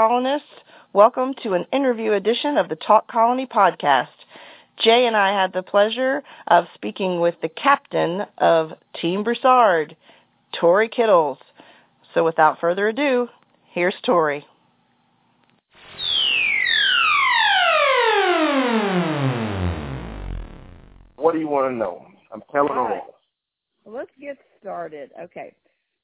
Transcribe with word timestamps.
colonists. 0.00 0.48
Welcome 0.94 1.34
to 1.42 1.52
an 1.52 1.66
interview 1.74 2.12
edition 2.12 2.56
of 2.56 2.70
the 2.70 2.74
Talk 2.74 3.06
Colony 3.06 3.46
podcast. 3.46 4.06
Jay 4.82 5.04
and 5.06 5.14
I 5.14 5.38
had 5.38 5.52
the 5.52 5.62
pleasure 5.62 6.22
of 6.46 6.64
speaking 6.74 7.20
with 7.20 7.34
the 7.42 7.50
captain 7.50 8.22
of 8.38 8.70
Team 8.98 9.22
Broussard, 9.22 9.94
Tory 10.58 10.88
Kittles. 10.88 11.36
So 12.14 12.24
without 12.24 12.60
further 12.60 12.88
ado, 12.88 13.28
here's 13.74 13.94
Tory. 14.02 14.46
What 21.16 21.34
do 21.34 21.40
you 21.40 21.48
want 21.48 21.70
to 21.70 21.76
know? 21.76 22.06
I'm 22.32 22.42
telling 22.50 22.72
All 22.72 22.84
right. 22.84 23.02
all. 23.02 23.18
Let's 23.84 24.12
get 24.18 24.38
started. 24.58 25.10
Okay. 25.24 25.52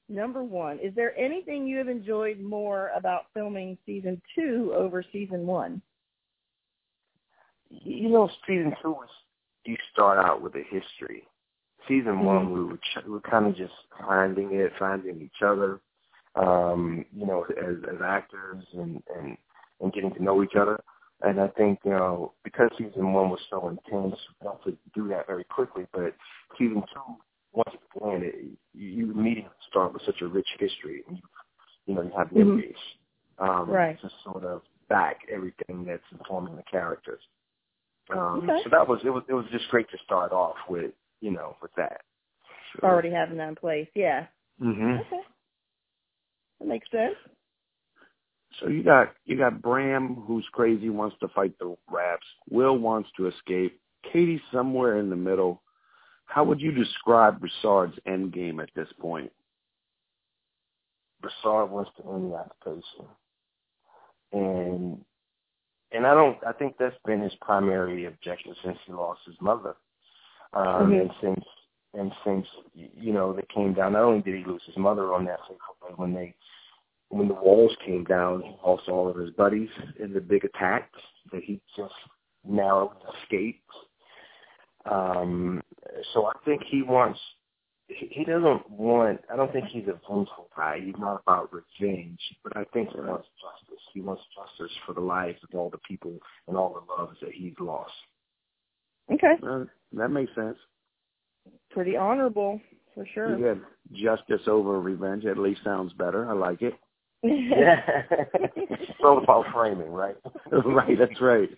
Number 0.09 0.43
one, 0.43 0.79
is 0.79 0.95
there 0.95 1.17
anything 1.17 1.67
you 1.67 1.77
have 1.77 1.89
enjoyed 1.89 2.39
more 2.39 2.91
about 2.95 3.25
filming 3.33 3.77
season 3.85 4.21
two 4.35 4.73
over 4.75 5.03
season 5.11 5.45
one? 5.45 5.81
You 7.69 8.09
know, 8.09 8.29
season 8.47 8.73
two 8.81 8.91
was 8.91 9.09
you 9.65 9.75
start 9.91 10.17
out 10.17 10.41
with 10.41 10.55
a 10.55 10.63
history. 10.63 11.27
Season 11.87 12.21
one, 12.21 12.47
Mhm. 12.47 12.53
we 12.53 12.63
were 12.63 12.77
ch- 12.77 13.03
we 13.05 13.11
were 13.11 13.21
kind 13.21 13.47
of 13.47 13.55
just 13.55 13.73
finding 13.99 14.53
it, 14.53 14.73
finding 14.77 15.21
each 15.21 15.41
other, 15.41 15.81
um, 16.35 17.05
you 17.11 17.25
know, 17.25 17.43
as 17.43 17.83
as 17.83 18.01
actors 18.01 18.63
and 18.73 19.03
and 19.13 19.37
and 19.81 19.93
getting 19.93 20.13
to 20.13 20.23
know 20.23 20.41
each 20.41 20.55
other. 20.55 20.81
And 21.21 21.41
I 21.41 21.47
think 21.49 21.79
you 21.83 21.91
know 21.91 22.33
because 22.43 22.71
season 22.77 23.11
one 23.11 23.29
was 23.29 23.41
so 23.49 23.67
intense, 23.67 24.15
we 24.39 24.47
had 24.47 24.63
to 24.63 24.77
do 24.93 25.07
that 25.09 25.27
very 25.27 25.43
quickly. 25.43 25.85
But 25.91 26.15
season 26.57 26.83
two, 26.93 27.17
once 27.57 27.73
it's 27.73 28.01
in, 28.03 28.23
it, 28.23 28.35
you 28.73 28.87
you 29.07 29.11
immediately 29.11 29.51
start 29.69 29.93
with 29.93 30.03
such 30.05 30.21
a 30.21 30.27
rich 30.27 30.47
history. 30.59 31.03
And 31.07 31.17
you, 31.17 31.23
you 31.87 31.95
know, 31.95 32.03
you 32.03 32.11
have 32.17 32.29
Mhm. 32.29 32.37
memories 32.37 32.77
um, 33.39 33.69
Right. 33.71 33.99
to 34.01 34.09
sort 34.23 34.43
of 34.45 34.61
back 34.89 35.21
everything 35.29 35.85
that's 35.85 36.03
informing 36.11 36.55
the 36.55 36.63
characters. 36.63 37.21
Um, 38.09 38.49
Okay. 38.49 38.63
So 38.63 38.69
that 38.69 38.87
was 38.87 39.03
it 39.03 39.09
was 39.09 39.23
it 39.27 39.33
was 39.33 39.45
just 39.51 39.67
great 39.69 39.89
to 39.89 39.97
start 40.05 40.31
off 40.31 40.57
with 40.69 40.93
you 41.21 41.31
know 41.31 41.57
with 41.61 41.73
that. 41.75 42.01
Already 42.83 43.09
having 43.11 43.37
that 43.37 43.49
in 43.49 43.55
place, 43.55 43.89
yeah. 43.95 44.27
hmm 44.59 44.97
Okay. 44.97 45.21
That 46.59 46.67
makes 46.67 46.89
sense. 46.91 47.15
So 48.59 48.67
you 48.69 48.83
got 48.83 49.13
you 49.25 49.37
got 49.37 49.61
Bram 49.61 50.15
who's 50.27 50.47
crazy 50.51 50.89
wants 50.89 51.17
to 51.19 51.27
fight 51.29 51.57
the 51.59 51.75
rats. 51.89 52.25
Will 52.49 52.77
wants 52.77 53.09
to 53.17 53.27
escape. 53.27 53.79
Katie's 54.11 54.41
somewhere 54.51 54.97
in 54.99 55.09
the 55.09 55.15
middle. 55.15 55.61
How 56.27 56.43
would 56.43 56.61
you 56.61 56.71
describe 56.71 57.39
Broussard's 57.39 57.97
end 58.05 58.33
game 58.33 58.59
at 58.59 58.69
this 58.75 58.87
point? 58.99 59.31
Broussard 61.21 61.71
wants 61.71 61.91
to 61.97 62.09
end 62.11 62.31
the 62.31 62.35
occupation, 62.35 63.05
and 64.33 65.05
and 65.91 66.05
I 66.05 66.13
don't. 66.13 66.37
I 66.45 66.51
think 66.51 66.75
that's 66.77 66.95
been 67.05 67.21
his 67.21 67.33
primary 67.41 68.05
objective 68.05 68.55
since 68.63 68.77
he 68.85 68.93
lost 68.93 69.21
his 69.25 69.39
mother, 69.41 69.75
um, 70.53 70.91
Mhm. 70.91 71.01
and 71.01 71.11
since 71.21 71.45
and 71.93 72.13
since 72.23 72.47
you 72.73 73.13
know 73.13 73.33
they 73.33 73.43
came 73.43 73.73
down. 73.73 73.93
Not 73.93 74.03
only 74.03 74.21
did 74.21 74.35
he 74.35 74.43
lose 74.43 74.63
his 74.65 74.77
mother 74.77 75.13
on 75.13 75.25
that 75.25 75.39
fateful 75.47 75.75
day 75.87 75.93
when 75.95 76.13
they 76.13 76.35
when 77.09 77.29
the 77.29 77.33
walls 77.33 77.75
came 77.85 78.03
down, 78.03 78.41
he 78.41 78.55
lost 78.63 78.89
all 78.89 79.07
of 79.07 79.15
his 79.15 79.31
buddies 79.31 79.69
in 79.97 80.13
the 80.13 80.21
big 80.21 80.43
attacks 80.43 80.99
that 81.31 81.43
he 81.43 81.61
just 81.75 81.95
narrowly 82.43 82.97
escaped. 83.23 83.71
Um, 84.85 85.63
so 86.13 86.25
I 86.25 86.33
think 86.45 86.63
he 86.69 86.81
wants 86.81 87.19
he 87.87 88.07
he 88.11 88.23
doesn't 88.23 88.69
want. 88.69 89.21
I 89.31 89.35
don't 89.35 89.51
think 89.51 89.67
he's 89.67 89.87
a 89.87 89.99
vengeful 90.07 90.49
guy. 90.55 90.79
He's 90.83 90.95
not 90.97 91.21
about 91.25 91.51
revenge, 91.53 92.19
but 92.43 92.55
I 92.55 92.63
think 92.73 92.89
he 92.89 92.99
wants 92.99 93.27
justice. 93.41 93.83
He 93.93 94.01
wants 94.01 94.23
justice 94.35 94.75
for 94.85 94.93
the 94.93 95.01
lives 95.01 95.39
of 95.43 95.57
all 95.57 95.69
the 95.69 95.79
people 95.79 96.17
and 96.47 96.57
all 96.57 96.73
the 96.73 97.01
loves 97.01 97.17
that 97.21 97.31
he's 97.33 97.53
lost. 97.59 97.91
Okay. 99.11 99.35
Uh, 99.41 99.63
that 99.93 100.09
makes 100.09 100.33
sense. 100.35 100.57
Pretty 101.71 101.95
honorable, 101.95 102.59
for 102.93 103.05
sure. 103.13 103.37
Yeah, 103.37 103.55
justice 103.93 104.47
over 104.47 104.81
revenge 104.81 105.25
at 105.25 105.37
least 105.37 105.63
sounds 105.63 105.93
better. 105.93 106.29
I 106.29 106.33
like 106.33 106.61
it. 106.61 106.73
Yeah, 107.23 107.81
it's 108.45 108.99
all 109.03 109.17
about 109.17 109.45
framing, 109.51 109.89
right? 109.89 110.15
right, 110.51 110.97
that's 110.99 111.19
right. 111.19 111.49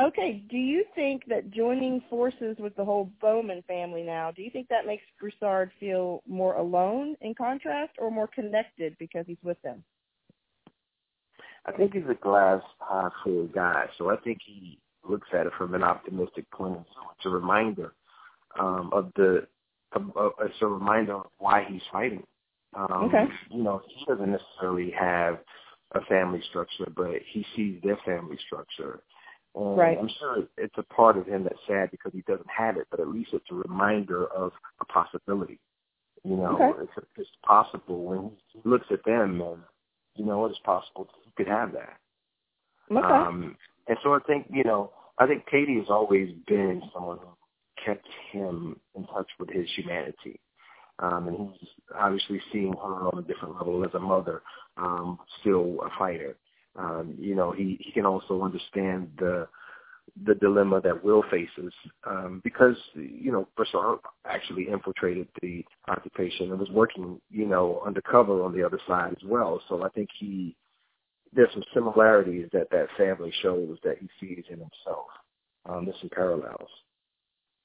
Okay. 0.00 0.42
Do 0.50 0.56
you 0.56 0.84
think 0.94 1.24
that 1.28 1.50
joining 1.50 2.02
forces 2.08 2.56
with 2.58 2.74
the 2.76 2.84
whole 2.84 3.10
Bowman 3.20 3.62
family 3.66 4.02
now, 4.02 4.30
do 4.30 4.42
you 4.42 4.50
think 4.50 4.68
that 4.68 4.86
makes 4.86 5.02
Broussard 5.18 5.70
feel 5.78 6.22
more 6.26 6.56
alone 6.56 7.16
in 7.20 7.34
contrast 7.34 7.92
or 7.98 8.10
more 8.10 8.28
connected 8.28 8.96
because 8.98 9.24
he's 9.26 9.38
with 9.42 9.60
them? 9.62 9.82
I 11.66 11.72
think 11.72 11.94
he's 11.94 12.02
a 12.08 12.14
glass 12.14 12.62
half 12.88 13.12
full 13.22 13.46
guy, 13.48 13.86
so 13.98 14.10
I 14.10 14.16
think 14.16 14.38
he 14.44 14.78
looks 15.08 15.28
at 15.32 15.46
it 15.46 15.52
from 15.58 15.74
an 15.74 15.82
optimistic 15.82 16.50
point 16.50 16.76
of 16.76 16.84
view. 16.84 17.10
It's 17.16 17.26
a 17.26 17.30
reminder 17.30 17.92
um, 18.58 18.90
of 18.92 19.12
the. 19.16 19.46
Of, 19.92 20.16
of, 20.16 20.32
it's 20.40 20.54
a 20.62 20.66
reminder 20.66 21.16
of 21.16 21.26
why 21.38 21.66
he's 21.68 21.82
fighting. 21.92 22.22
Um, 22.74 23.10
Okay. 23.12 23.24
You 23.50 23.62
know, 23.62 23.82
he 23.88 24.04
doesn't 24.06 24.30
necessarily 24.30 24.92
have 24.98 25.40
a 25.92 26.00
family 26.02 26.40
structure, 26.48 26.86
but 26.94 27.16
he 27.32 27.44
sees 27.56 27.80
their 27.82 27.98
family 28.06 28.38
structure. 28.46 29.00
And 29.54 29.78
Right. 29.78 29.98
I'm 29.98 30.08
sure 30.08 30.44
it's 30.56 30.78
a 30.78 30.82
part 30.82 31.16
of 31.16 31.26
him 31.26 31.44
that's 31.44 31.58
sad 31.66 31.90
because 31.90 32.12
he 32.12 32.22
doesn't 32.22 32.48
have 32.50 32.76
it, 32.76 32.86
but 32.90 33.00
at 33.00 33.08
least 33.08 33.30
it's 33.32 33.50
a 33.50 33.54
reminder 33.54 34.26
of 34.26 34.52
a 34.80 34.84
possibility. 34.84 35.58
You 36.24 36.36
know, 36.36 36.54
Okay. 36.54 36.82
it's, 36.82 37.08
it's 37.16 37.30
possible 37.44 38.04
when 38.04 38.36
he 38.52 38.60
looks 38.64 38.86
at 38.90 39.04
them 39.04 39.40
and, 39.40 39.62
you 40.14 40.24
know, 40.24 40.46
it's 40.46 40.58
possible 40.60 41.08
he 41.24 41.32
could 41.36 41.48
have 41.48 41.72
that. 41.72 41.98
Okay. 42.90 43.04
Um, 43.04 43.56
and 43.88 43.98
so 44.02 44.14
I 44.14 44.18
think, 44.26 44.46
you 44.50 44.64
know, 44.64 44.92
I 45.18 45.26
think 45.26 45.46
Katie 45.46 45.78
has 45.78 45.88
always 45.90 46.30
been 46.46 46.82
someone 46.92 47.18
who 47.18 47.28
kept 47.84 48.06
him 48.32 48.78
in 48.94 49.06
touch 49.06 49.28
with 49.38 49.50
his 49.50 49.68
humanity. 49.76 50.40
Um, 50.98 51.28
and 51.28 51.50
he's 51.58 51.68
obviously 51.94 52.40
seeing 52.52 52.74
her 52.74 53.08
on 53.08 53.18
a 53.18 53.22
different 53.22 53.54
level 53.56 53.84
as 53.84 53.94
a 53.94 53.98
mother, 53.98 54.42
um, 54.76 55.18
still 55.40 55.78
a 55.82 55.88
fighter. 55.98 56.36
Um, 56.80 57.14
you 57.18 57.34
know, 57.34 57.52
he, 57.52 57.78
he 57.80 57.92
can 57.92 58.06
also 58.06 58.42
understand 58.42 59.10
the 59.18 59.46
the 60.24 60.34
dilemma 60.34 60.80
that 60.80 61.04
Will 61.04 61.22
faces 61.30 61.72
um, 62.04 62.40
because, 62.42 62.74
you 62.94 63.30
know, 63.30 63.46
Broussard 63.56 64.00
actually 64.26 64.66
infiltrated 64.68 65.28
the 65.40 65.64
occupation 65.88 66.50
and 66.50 66.58
was 66.58 66.70
working, 66.70 67.20
you 67.30 67.46
know, 67.46 67.80
undercover 67.86 68.42
on 68.42 68.52
the 68.52 68.64
other 68.64 68.80
side 68.88 69.12
as 69.12 69.24
well. 69.24 69.62
So 69.68 69.84
I 69.84 69.88
think 69.90 70.08
he 70.18 70.56
there's 71.32 71.52
some 71.52 71.62
similarities 71.72 72.48
that 72.52 72.70
that 72.70 72.88
family 72.98 73.32
shows 73.42 73.78
that 73.84 73.98
he 74.00 74.08
sees 74.18 74.44
in 74.48 74.58
himself. 74.58 75.06
Um, 75.68 75.84
there's 75.84 76.00
some 76.00 76.10
parallels. 76.10 76.70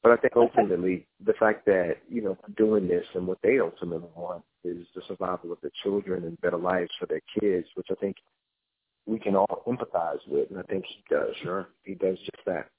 But 0.03 0.11
I 0.11 0.17
think 0.17 0.33
ultimately 0.35 1.07
the 1.25 1.33
fact 1.33 1.65
that, 1.65 1.95
you 2.07 2.21
know, 2.21 2.37
doing 2.57 2.87
this 2.87 3.05
and 3.15 3.25
what 3.25 3.39
they 3.41 3.59
ultimately 3.59 4.09
want 4.15 4.43
is 4.63 4.85
the 4.93 5.01
survival 5.07 5.51
of 5.51 5.57
their 5.61 5.71
children 5.81 6.25
and 6.25 6.39
better 6.41 6.57
lives 6.57 6.91
for 6.99 7.07
their 7.07 7.21
kids, 7.39 7.67
which 7.73 7.87
I 7.89 7.95
think 7.95 8.17
we 9.05 9.19
can 9.19 9.35
all 9.35 9.63
empathize 9.67 10.19
with, 10.27 10.49
and 10.49 10.59
I 10.59 10.63
think 10.63 10.85
he 10.85 11.03
does. 11.09 11.35
Sure. 11.43 11.67
He 11.83 11.93
does 11.95 12.17
just 12.19 12.45
that. 12.45 12.69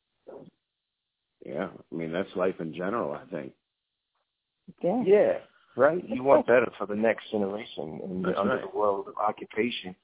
Yeah, 1.44 1.68
I 1.92 1.94
mean 1.94 2.12
that's 2.12 2.34
life 2.34 2.56
in 2.60 2.74
general. 2.74 3.12
I 3.12 3.24
think. 3.30 3.52
yeah. 4.82 5.02
Yeah, 5.04 5.32
right. 5.76 6.02
You 6.08 6.22
want 6.24 6.46
better 6.46 6.68
for 6.78 6.86
the 6.86 6.96
next 6.96 7.30
generation, 7.30 8.00
and 8.02 8.24
That's 8.24 8.38
under 8.38 8.54
right. 8.56 8.62
the 8.72 8.76
world 8.76 9.06
of 9.08 9.14
occupation, 9.18 9.94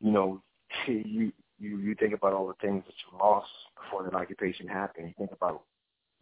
you 0.00 0.10
know, 0.12 0.42
you 0.86 1.32
you 1.58 1.78
you 1.78 1.94
think 1.94 2.12
about 2.14 2.32
all 2.34 2.46
the 2.48 2.54
things 2.66 2.82
that 2.86 2.94
you 3.10 3.18
lost 3.18 3.48
before 3.82 4.02
that 4.04 4.14
occupation 4.14 4.66
happened. 4.68 5.08
You 5.08 5.14
think 5.18 5.32
about, 5.32 5.62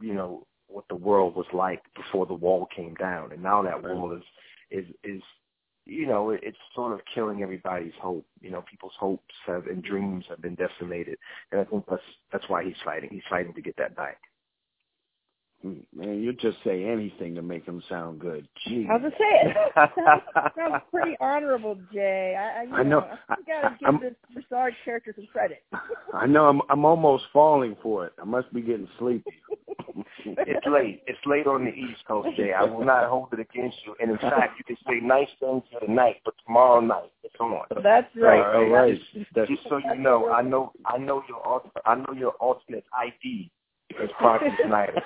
you 0.01 0.15
know, 0.15 0.47
what 0.69 0.85
the 0.89 0.95
world 0.97 1.35
was 1.35 1.47
like 1.53 1.83
before 1.97 2.27
the 2.27 2.35
wall 2.35 2.67
came 2.75 2.95
down, 2.95 3.33
and 3.33 3.43
now 3.43 3.63
that 3.63 3.83
Right. 3.83 3.95
wall 3.95 4.13
is 4.13 4.23
is 4.71 4.85
is 5.03 5.23
you 5.89 6.07
know 6.07 6.31
it, 6.31 6.41
it's 6.43 6.59
sort 6.75 6.93
of 6.93 7.01
killing 7.13 7.43
everybody's 7.43 7.93
hope. 8.01 8.27
You 8.41 8.51
know, 8.51 8.63
people's 8.63 8.93
hopes 8.99 9.35
have 9.47 9.67
and 9.67 9.83
dreams 9.83 10.25
have 10.29 10.41
been 10.41 10.55
decimated, 10.55 11.19
and 11.51 11.61
I 11.61 11.65
think 11.65 11.85
that's 11.89 12.03
that's 12.33 12.49
why 12.49 12.65
he's 12.65 12.77
fighting. 12.85 13.11
He's 13.11 13.23
fighting 13.29 13.55
to 13.55 13.63
get 13.63 13.77
that 13.79 13.97
back. 13.97 14.19
Man, 15.65 16.23
you 16.23 16.33
just 16.35 16.59
say 16.63 16.85
anything 16.85 17.35
to 17.35 17.43
make 17.43 17.65
him 17.67 17.83
sound 17.89 18.21
good. 18.21 18.47
Gee. 18.65 18.87
I 18.89 18.93
was 18.97 19.03
gonna 19.03 19.15
say 19.19 19.51
it 19.51 19.57
sounds, 19.75 20.23
sounds 20.57 20.83
pretty 20.93 21.17
honorable, 21.21 21.77
Jay. 21.93 22.37
I, 22.39 22.61
I, 22.61 22.63
you 22.63 22.75
I 22.75 22.83
know. 22.85 23.01
I, 23.29 23.35
gotta 23.45 23.77
give 23.81 23.87
I'm- 23.89 24.01
this 24.01 24.15
Broussard 24.33 24.75
character 24.85 25.13
some 25.17 25.27
credit. 25.33 25.65
I 26.15 26.27
know. 26.27 26.45
I'm 26.47 26.61
I'm 26.71 26.85
almost 26.85 27.25
falling 27.33 27.77
for 27.83 28.07
it. 28.07 28.13
I 28.21 28.25
must 28.25 28.53
be 28.53 28.61
getting 28.61 28.89
sleepy. 29.01 29.25
It's 30.25 30.67
late. 30.67 31.03
It's 31.09 31.19
late 31.27 31.47
on 31.49 31.65
the 31.65 31.73
East 31.73 32.05
Coast, 32.07 32.29
Jay. 32.37 32.53
I 32.53 32.63
will 32.63 32.85
not 32.85 33.09
hold 33.09 33.33
it 33.33 33.41
against 33.41 33.79
you. 33.85 33.97
And 34.01 34.13
in 34.13 34.19
fact, 34.19 34.59
you 34.59 34.65
can 34.65 34.77
say 34.87 35.01
nice 35.05 35.29
things 35.41 35.63
for 35.73 35.85
tonight, 35.85 36.17
but 36.25 36.35
tomorrow 36.47 36.81
night 36.81 37.11
it's 37.25 37.35
on. 37.41 37.63
That's 37.83 38.07
right. 38.17 38.55
All 38.55 38.69
right. 38.69 38.97
Just, 39.13 39.35
just 39.49 39.63
so 39.69 39.79
you 39.79 39.97
know, 39.97 40.31
I 40.31 40.43
know, 40.43 40.73
I 40.87 40.99
know 40.99 41.23
your, 41.29 41.45
al- 41.45 41.73
I 41.85 41.97
know 41.97 42.13
your 42.17 42.33
alternate 42.33 42.85
ID 42.97 43.51
is 43.91 44.11
Parker 44.19 44.51
Snyder. 44.67 45.03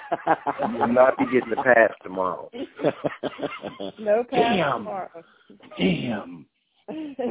You 0.68 0.78
will 0.78 0.88
not 0.88 1.16
be 1.18 1.24
getting 1.26 1.50
the 1.50 1.56
pass 1.56 1.92
tomorrow. 2.02 2.50
No 3.98 4.24
pass 4.24 4.56
Damn. 4.56 4.78
tomorrow. 4.78 5.24
Damn. 5.78 6.46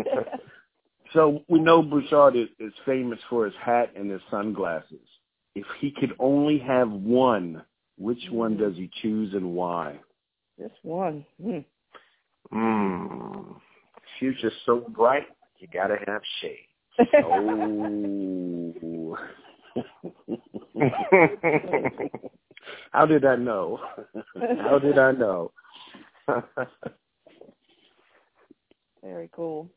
So 1.13 1.43
we 1.49 1.59
know 1.59 1.81
Broussard 1.81 2.35
is, 2.37 2.47
is 2.59 2.73
famous 2.85 3.19
for 3.29 3.45
his 3.45 3.53
hat 3.61 3.91
and 3.97 4.09
his 4.09 4.21
sunglasses. 4.29 5.05
If 5.55 5.65
he 5.79 5.91
could 5.91 6.13
only 6.19 6.57
have 6.59 6.89
one, 6.89 7.63
which 7.97 8.23
one 8.29 8.55
does 8.55 8.75
he 8.75 8.89
choose 9.01 9.33
and 9.33 9.53
why? 9.53 9.99
Just 10.57 10.75
one. 10.83 11.25
Hmm. 11.41 11.59
Mm. 12.53 13.55
Future's 14.19 14.53
so 14.65 14.85
bright, 14.95 15.27
you 15.59 15.67
gotta 15.73 15.97
have 16.07 16.21
shade. 16.41 16.67
Oh. 17.25 19.17
How 22.91 23.05
did 23.05 23.25
I 23.25 23.35
know? 23.35 23.79
How 24.61 24.79
did 24.79 24.97
I 24.97 25.11
know? 25.11 25.51
Very 29.03 29.29
cool. 29.33 29.69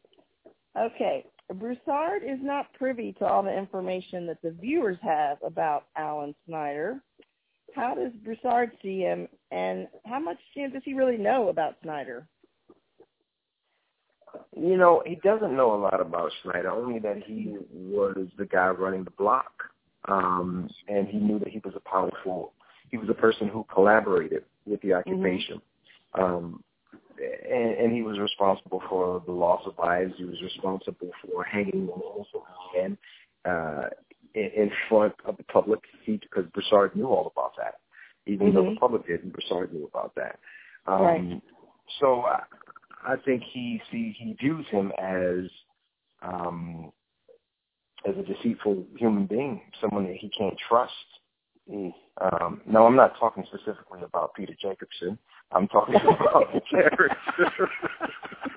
Okay. 0.79 1.25
Broussard 1.55 2.23
is 2.23 2.39
not 2.41 2.73
privy 2.75 3.13
to 3.15 3.27
all 3.27 3.43
the 3.43 3.57
information 3.57 4.27
that 4.27 4.41
the 4.43 4.51
viewers 4.51 4.99
have 5.03 5.39
about 5.45 5.87
Alan 5.97 6.35
Snyder. 6.47 7.01
How 7.75 7.95
does 7.95 8.13
Broussard 8.25 8.71
see 8.83 9.01
him, 9.01 9.29
and 9.51 9.89
how 10.07 10.21
much 10.21 10.39
you 10.55 10.69
know, 10.69 10.75
does 10.75 10.83
he 10.85 10.95
really 10.95 11.17
know 11.17 11.49
about 11.49 11.77
Snyder? 11.83 12.27
You 14.57 14.77
know, 14.77 15.03
he 15.05 15.17
doesn't 15.17 15.57
know 15.57 15.75
a 15.75 15.81
lot 15.81 16.01
about 16.01 16.31
Snyder, 16.43 16.71
only 16.71 16.99
that 17.01 17.23
he 17.25 17.57
was 17.73 18.29
the 18.39 18.47
guy 18.47 18.69
running 18.69 19.05
the 19.05 19.11
block. 19.11 19.53
Um, 20.07 20.69
and 20.89 21.09
he 21.09 21.19
knew 21.19 21.39
that 21.39 21.49
he 21.49 21.61
was 21.65 21.75
a 21.77 21.81
powerful, 21.89 22.53
he 22.91 22.99
was 22.99 23.09
a 23.09 23.15
person 23.15 23.49
who 23.49 23.65
collaborated 23.73 24.45
with 24.67 24.81
the 24.83 24.95
occupation. 24.95 25.61
Mm-hmm. 26.17 26.23
Um, 26.23 26.65
and, 27.19 27.75
and 27.77 27.93
he 27.93 28.03
was 28.03 28.19
responsible 28.19 28.83
for 28.89 29.23
the 29.27 29.33
loss 29.33 29.63
of 29.67 29.75
lives. 29.79 30.13
He 30.17 30.25
was 30.25 30.41
responsible 30.43 31.11
for 31.23 31.45
hanging 31.45 31.89
an 31.95 32.01
innocent 32.17 32.99
uh, 33.45 33.89
in, 34.35 34.51
in 34.57 34.71
front 34.89 35.15
of 35.25 35.37
the 35.37 35.45
public. 35.45 35.81
He, 36.05 36.17
because 36.19 36.45
Broussard 36.53 36.97
knew 36.97 37.07
all 37.07 37.33
about 37.35 37.53
that. 37.57 37.75
Even 38.27 38.49
mm-hmm. 38.49 38.57
though 38.57 38.71
the 38.71 38.77
public 38.77 39.07
didn't, 39.07 39.33
Broussard 39.33 39.73
knew 39.73 39.89
about 39.93 40.15
that. 40.17 40.39
Um, 40.87 41.03
right. 41.03 41.43
So 42.01 42.23
I, 42.23 42.43
I 43.07 43.17
think 43.25 43.43
he 43.53 43.81
see 43.91 44.15
he 44.19 44.33
views 44.35 44.67
him 44.71 44.93
as 44.99 45.51
um, 46.23 46.93
as 48.07 48.15
a 48.17 48.23
deceitful 48.23 48.87
human 48.97 49.27
being, 49.27 49.61
someone 49.81 50.05
that 50.05 50.17
he 50.17 50.31
can't 50.31 50.57
trust. 50.69 50.93
Mm. 51.71 51.93
Um, 52.21 52.61
no, 52.67 52.87
I'm 52.87 52.97
not 52.97 53.19
talking 53.19 53.45
specifically 53.47 54.03
about 54.03 54.35
Peter 54.35 54.55
Jacobson. 54.61 55.19
I'm 55.53 55.67
talking 55.69 55.95
about 56.21 56.53
the 56.53 56.61
character. 56.71 57.69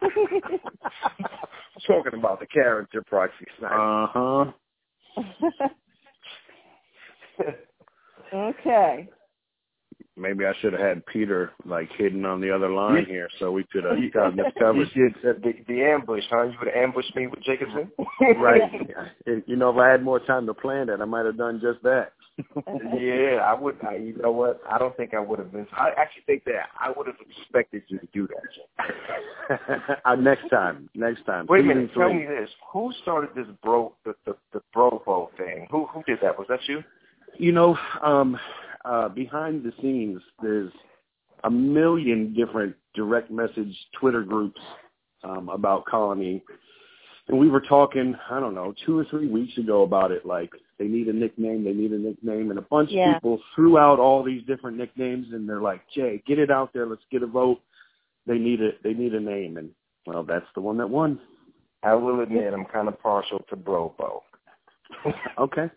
I'm 0.01 1.79
talking 1.87 2.19
about 2.19 2.39
the 2.39 2.47
character 2.47 3.01
Proxy 3.07 3.45
Snyder. 3.57 3.75
Uh 3.75 4.07
huh. 4.13 4.45
okay 8.33 9.07
maybe 10.17 10.45
I 10.45 10.53
should 10.59 10.73
have 10.73 10.81
had 10.81 11.05
Peter 11.05 11.51
like 11.65 11.89
hidden 11.97 12.25
on 12.25 12.41
the 12.41 12.53
other 12.53 12.69
line 12.69 13.05
here, 13.05 13.29
so 13.39 13.51
we 13.51 13.63
could 13.71 13.83
have 13.83 13.97
gotten 14.13 14.37
this 14.37 14.47
covered. 14.59 14.87
You 14.93 15.11
should 15.23 15.29
uh, 15.29 15.33
the, 15.43 15.53
the 15.67 15.83
ambush, 15.83 16.23
huh? 16.29 16.43
You 16.43 16.57
would 16.59 16.67
have 16.73 16.83
ambushed 16.83 17.15
me 17.15 17.27
with 17.27 17.41
Jacobson, 17.43 17.91
right? 18.37 18.61
you 19.45 19.55
know, 19.55 19.69
if 19.69 19.77
I 19.77 19.89
had 19.89 20.03
more 20.03 20.19
time 20.19 20.45
to 20.47 20.53
plan 20.53 20.87
that, 20.87 21.01
I 21.01 21.05
might 21.05 21.25
have 21.25 21.37
done 21.37 21.61
just 21.61 21.81
that. 21.83 22.13
yeah, 22.99 23.37
I 23.43 23.53
would. 23.59 23.77
I, 23.87 23.95
you 23.95 24.17
know 24.17 24.31
what? 24.31 24.61
I 24.69 24.77
don't 24.77 24.95
think 24.95 25.13
I 25.13 25.19
would 25.19 25.39
have 25.39 25.51
been. 25.51 25.65
I 25.73 25.89
actually 25.97 26.23
think 26.25 26.43
that 26.45 26.69
I 26.79 26.91
would 26.95 27.07
have 27.07 27.15
expected 27.19 27.83
you 27.87 27.99
to 27.99 28.07
do 28.13 28.27
that. 28.27 29.99
uh, 30.05 30.15
next 30.15 30.47
time, 30.49 30.89
next 30.93 31.25
time. 31.25 31.47
Wait 31.49 31.61
a 31.61 31.63
minute. 31.63 31.91
Tell 31.93 32.13
me 32.13 32.25
this: 32.25 32.49
Who 32.73 32.91
started 33.01 33.31
this 33.35 33.47
bro 33.63 33.93
the 34.05 34.13
the, 34.25 34.35
the 34.53 34.61
bro 34.73 35.31
thing? 35.37 35.67
Who 35.71 35.87
who 35.87 36.03
did 36.03 36.19
that? 36.21 36.37
Was 36.37 36.47
that 36.49 36.59
you? 36.67 36.83
You 37.37 37.51
know, 37.51 37.77
um, 38.03 38.37
uh, 38.87 39.09
behind 39.09 39.63
the 39.63 39.73
scenes, 39.81 40.21
there's 40.41 40.71
a 41.43 41.49
million 41.49 42.33
different 42.33 42.75
direct 42.95 43.29
message 43.29 43.75
Twitter 43.99 44.23
groups 44.23 44.59
um, 45.23 45.49
about 45.49 45.85
Colony. 45.85 46.43
And 47.27 47.37
we 47.37 47.49
were 47.49 47.61
talking, 47.61 48.15
I 48.31 48.39
don't 48.39 48.55
know, 48.55 48.73
two 48.85 48.97
or 48.97 49.05
three 49.05 49.27
weeks 49.27 49.57
ago 49.57 49.83
about 49.83 50.11
it. 50.11 50.25
Like 50.25 50.51
they 50.79 50.87
need 50.87 51.07
a 51.07 51.13
nickname, 51.13 51.63
they 51.63 51.73
need 51.73 51.91
a 51.91 51.99
nickname, 51.99 52.49
and 52.49 52.59
a 52.59 52.63
bunch 52.63 52.89
yeah. 52.91 53.09
of 53.09 53.15
people 53.15 53.41
threw 53.53 53.77
out 53.77 53.99
all 53.99 54.23
these 54.23 54.43
different 54.45 54.77
nicknames, 54.77 55.27
and 55.33 55.47
they're 55.47 55.61
like, 55.61 55.81
"Jay, 55.93 56.23
get 56.25 56.39
it 56.39 56.49
out 56.49 56.71
there, 56.73 56.85
let's 56.85 57.01
get 57.11 57.23
a 57.23 57.27
vote." 57.27 57.59
They 58.25 58.37
need 58.37 58.61
a 58.61 58.69
they 58.81 58.93
need 58.93 59.13
a 59.13 59.19
name, 59.19 59.57
and 59.57 59.71
well, 60.05 60.23
that's 60.23 60.45
the 60.55 60.61
one 60.61 60.77
that 60.77 60.89
won. 60.89 61.19
I 61.83 61.95
will 61.95 62.21
admit, 62.21 62.53
I'm 62.53 62.65
kind 62.65 62.87
of 62.87 62.99
partial 63.01 63.39
to 63.49 63.55
Brobo. 63.57 64.21
okay. 65.37 65.69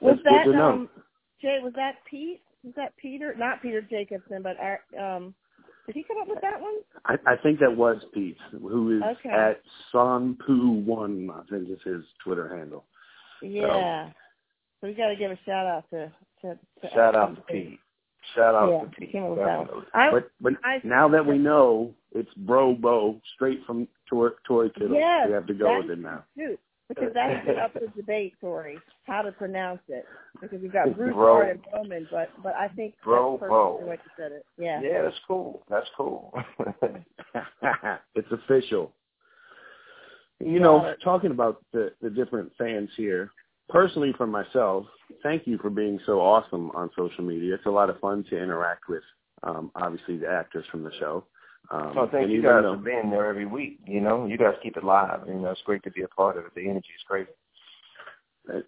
Was 0.00 0.18
that's 0.24 0.46
that 0.46 0.60
um, 0.60 0.88
Jay? 1.40 1.58
Was 1.62 1.72
that 1.76 1.96
Pete? 2.10 2.40
Was 2.66 2.74
that 2.74 2.96
Peter? 2.96 3.32
Not 3.38 3.62
Peter 3.62 3.80
Jacobson, 3.80 4.42
but 4.42 4.56
um, 5.00 5.34
did 5.86 5.94
he 5.94 6.02
come 6.02 6.16
up 6.20 6.26
with 6.26 6.40
that 6.42 6.60
one? 6.60 6.74
I, 7.04 7.14
I 7.24 7.36
think 7.40 7.60
that 7.60 7.74
was 7.74 8.02
Pete, 8.12 8.36
who 8.50 8.96
is 8.96 9.02
okay. 9.18 9.28
at 9.28 9.62
Sonpoo 9.94 10.84
One. 10.84 11.30
I 11.32 11.42
think 11.48 11.70
is 11.70 11.78
his 11.84 12.02
Twitter 12.24 12.54
handle. 12.54 12.84
Yeah. 13.40 14.08
So, 14.08 14.12
so 14.80 14.86
we 14.88 14.94
got 14.94 15.08
to 15.08 15.16
give 15.16 15.30
a 15.30 15.38
shout 15.46 15.64
out 15.64 15.84
to 15.90 16.12
to, 16.42 16.58
to 16.82 16.90
shout 16.92 17.14
out 17.14 17.36
to 17.36 17.42
Pete. 17.42 17.78
Shout 18.34 18.56
out 18.56 18.68
yeah, 18.68 18.80
to 18.80 18.96
Pete. 18.96 19.14
I, 19.94 20.10
but 20.10 20.30
but 20.40 20.54
I, 20.64 20.80
now 20.82 21.08
that 21.08 21.24
we 21.24 21.38
know 21.38 21.94
it's 22.12 22.34
Bro 22.36 22.78
Bo 22.80 23.20
straight 23.36 23.60
from 23.64 23.86
Tori, 24.10 24.32
Tory 24.44 24.70
Kittle, 24.70 24.96
yes, 24.96 25.26
we 25.28 25.34
have 25.34 25.46
to 25.46 25.54
go 25.54 25.78
with 25.78 25.90
it 25.90 26.00
now. 26.00 26.24
Because 26.88 27.12
that 27.14 27.30
has 27.30 27.46
been 27.46 27.58
up 27.58 27.72
for 27.72 27.86
debate, 27.96 28.34
Tory, 28.40 28.78
how 29.06 29.22
to 29.22 29.32
pronounce 29.32 29.80
it. 29.88 30.04
Because 30.40 30.60
we've 30.60 30.72
got 30.72 30.96
Bruce 30.96 31.14
Bro. 31.14 31.50
and 31.50 31.60
Bowman, 31.72 32.06
but 32.10 32.30
but 32.42 32.54
I 32.54 32.68
think 32.68 32.94
Bro, 33.02 33.38
that's 33.40 33.50
Bo. 33.50 33.78
the 33.80 33.86
way 33.86 33.98
you 34.04 34.10
said 34.16 34.32
it. 34.32 34.46
Yeah. 34.56 34.80
Yeah, 34.80 35.02
that's 35.02 35.16
cool. 35.26 35.62
That's 35.68 35.88
cool. 35.96 36.32
it's 38.14 38.30
official. 38.30 38.92
You 40.38 40.60
know, 40.60 40.94
talking 41.02 41.30
about 41.30 41.64
the 41.72 41.92
the 42.02 42.10
different 42.10 42.52
fans 42.58 42.90
here, 42.96 43.30
personally 43.68 44.12
for 44.16 44.26
myself, 44.26 44.86
thank 45.22 45.46
you 45.46 45.58
for 45.58 45.70
being 45.70 45.98
so 46.06 46.20
awesome 46.20 46.70
on 46.72 46.90
social 46.96 47.24
media. 47.24 47.54
It's 47.54 47.66
a 47.66 47.70
lot 47.70 47.90
of 47.90 47.98
fun 48.00 48.24
to 48.30 48.40
interact 48.40 48.88
with, 48.88 49.02
um, 49.42 49.70
obviously 49.74 50.18
the 50.18 50.28
actors 50.28 50.64
from 50.70 50.82
the 50.82 50.92
show. 51.00 51.24
Um, 51.70 51.94
well, 51.94 52.08
thank 52.10 52.30
you 52.30 52.42
guys 52.42 52.62
for 52.62 52.76
being 52.76 53.10
there 53.10 53.26
every 53.26 53.46
week. 53.46 53.80
You 53.86 54.00
know, 54.00 54.26
you 54.26 54.38
guys 54.38 54.54
keep 54.62 54.76
it 54.76 54.84
live. 54.84 55.20
You 55.26 55.34
know, 55.34 55.50
it's 55.50 55.62
great 55.64 55.82
to 55.84 55.90
be 55.90 56.02
a 56.02 56.08
part 56.08 56.36
of 56.36 56.44
it. 56.44 56.54
The 56.54 56.68
energy 56.68 56.88
is 56.94 57.02
crazy. 57.06 57.30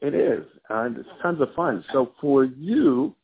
It 0.03 0.15
is. 0.15 0.45
Uh, 0.69 0.89
it's 0.97 1.09
tons 1.23 1.41
of 1.41 1.55
fun. 1.55 1.85
So 1.93 2.13
for 2.21 2.45
you, 2.45 3.15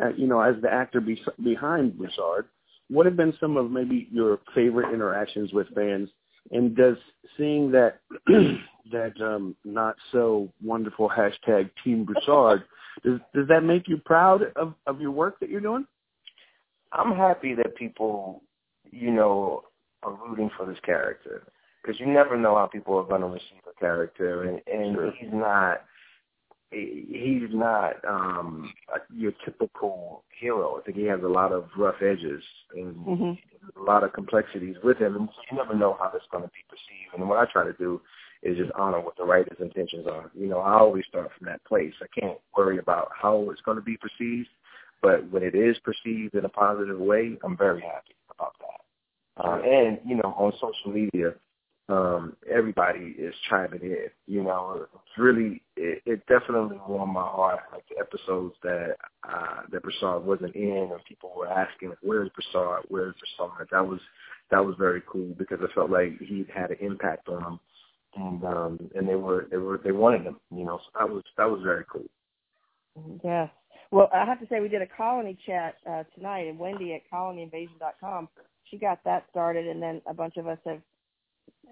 uh, 0.00 0.10
you 0.16 0.28
know, 0.28 0.40
as 0.40 0.54
the 0.62 0.72
actor 0.72 1.00
be- 1.00 1.20
behind 1.42 1.98
Broussard, 1.98 2.46
what 2.88 3.06
have 3.06 3.16
been 3.16 3.34
some 3.40 3.56
of 3.56 3.70
maybe 3.70 4.08
your 4.12 4.38
favorite 4.54 4.94
interactions 4.94 5.52
with 5.52 5.66
fans? 5.74 6.08
And 6.52 6.76
does 6.76 6.96
seeing 7.36 7.72
that 7.72 8.00
that 8.26 9.20
um, 9.20 9.56
not 9.64 9.96
so 10.12 10.52
wonderful 10.62 11.10
hashtag 11.10 11.70
Team 11.82 12.04
Broussard 12.04 12.62
does 13.02 13.20
does 13.34 13.48
that 13.48 13.64
make 13.64 13.88
you 13.88 13.98
proud 13.98 14.42
of 14.56 14.74
of 14.86 15.00
your 15.00 15.10
work 15.10 15.38
that 15.40 15.50
you're 15.50 15.60
doing? 15.60 15.86
I'm 16.92 17.14
happy 17.14 17.54
that 17.54 17.76
people 17.76 18.42
you 18.90 19.10
know, 19.10 19.64
are 20.02 20.12
rooting 20.12 20.50
for 20.56 20.66
this 20.66 20.78
character 20.84 21.42
because 21.82 21.98
you 22.00 22.06
never 22.06 22.36
know 22.36 22.56
how 22.56 22.66
people 22.66 22.96
are 22.98 23.04
going 23.04 23.20
to 23.20 23.28
receive 23.28 23.62
a 23.68 23.80
character, 23.80 24.44
and, 24.44 24.60
and 24.72 24.94
sure. 24.94 25.12
he's 25.18 25.32
not 25.32 25.82
he's 26.70 27.48
not 27.50 27.94
um 28.06 28.72
your 29.14 29.32
typical 29.44 30.22
hero. 30.38 30.78
I 30.78 30.82
think 30.82 30.98
he 30.98 31.04
has 31.04 31.20
a 31.22 31.28
lot 31.28 31.52
of 31.52 31.64
rough 31.78 32.02
edges 32.02 32.42
and 32.74 32.94
mm-hmm. 32.94 33.80
a 33.80 33.82
lot 33.82 34.04
of 34.04 34.12
complexities 34.12 34.76
with 34.84 34.98
him, 34.98 35.16
and 35.16 35.28
you 35.50 35.56
never 35.56 35.74
know 35.74 35.96
how 35.98 36.10
that's 36.12 36.26
going 36.30 36.44
to 36.44 36.50
be 36.50 36.64
perceived. 36.68 37.14
And 37.18 37.28
what 37.28 37.38
I 37.38 37.50
try 37.50 37.64
to 37.64 37.72
do 37.72 38.00
is 38.42 38.56
just 38.56 38.70
honor 38.72 39.00
what 39.00 39.16
the 39.16 39.24
writer's 39.24 39.58
intentions 39.60 40.06
are. 40.06 40.30
You 40.34 40.46
know, 40.46 40.58
I 40.58 40.78
always 40.78 41.04
start 41.08 41.30
from 41.36 41.46
that 41.46 41.64
place. 41.64 41.94
I 42.02 42.20
can't 42.20 42.38
worry 42.56 42.78
about 42.78 43.08
how 43.20 43.48
it's 43.50 43.62
going 43.62 43.78
to 43.78 43.82
be 43.82 43.96
perceived, 43.96 44.48
but 45.00 45.28
when 45.30 45.42
it 45.42 45.54
is 45.54 45.76
perceived 45.78 46.34
in 46.34 46.44
a 46.44 46.50
positive 46.50 46.98
way, 46.98 47.36
I'm 47.42 47.56
very 47.56 47.80
happy 47.80 48.14
Uh, 49.38 49.60
and 49.64 49.98
you 50.04 50.16
know, 50.16 50.34
on 50.36 50.52
social 50.60 50.92
media, 50.92 51.34
um, 51.88 52.36
everybody 52.52 53.14
is 53.18 53.34
chiming 53.48 53.80
in. 53.82 54.08
You 54.26 54.42
know, 54.42 54.86
it's 54.92 55.18
really, 55.18 55.62
it, 55.76 56.02
it 56.04 56.26
definitely 56.26 56.78
warmed 56.86 57.14
my 57.14 57.22
heart. 57.22 57.60
Like 57.72 57.84
the 57.88 57.98
episodes 57.98 58.54
that 58.62 58.96
uh, 59.28 59.62
that 59.70 59.82
Broussard 59.82 60.24
wasn't 60.24 60.54
in, 60.54 60.90
and 60.92 61.04
people 61.08 61.32
were 61.36 61.48
asking, 61.48 61.94
"Where's 62.02 62.30
Broussard? 62.30 62.84
Where's 62.88 63.14
Broussard?" 63.38 63.68
That 63.70 63.86
was 63.86 64.00
that 64.50 64.64
was 64.64 64.74
very 64.78 65.02
cool 65.06 65.34
because 65.38 65.60
I 65.62 65.72
felt 65.74 65.90
like 65.90 66.18
he 66.20 66.44
had 66.52 66.70
an 66.70 66.78
impact 66.80 67.28
on 67.28 67.42
them, 67.42 67.60
and 68.16 68.44
um, 68.44 68.90
and 68.94 69.08
they 69.08 69.16
were 69.16 69.46
they 69.50 69.56
were 69.56 69.80
they 69.82 69.92
wanted 69.92 70.22
him. 70.22 70.36
You 70.50 70.64
know, 70.64 70.78
so 70.78 70.98
that 70.98 71.08
was 71.08 71.22
that 71.36 71.50
was 71.50 71.60
very 71.62 71.84
cool. 71.90 72.04
Yes. 73.24 73.50
Well, 73.90 74.10
I 74.12 74.26
have 74.26 74.40
to 74.40 74.46
say 74.48 74.60
we 74.60 74.68
did 74.68 74.82
a 74.82 74.86
colony 74.86 75.38
chat 75.46 75.76
uh, 75.88 76.04
tonight, 76.14 76.46
and 76.46 76.58
Wendy 76.58 76.92
at 76.94 77.00
colonyinvasion.com, 77.10 78.28
she 78.70 78.78
got 78.78 79.02
that 79.04 79.24
started, 79.30 79.66
and 79.66 79.82
then 79.82 80.00
a 80.08 80.14
bunch 80.14 80.36
of 80.36 80.46
us 80.46 80.58
have 80.64 80.80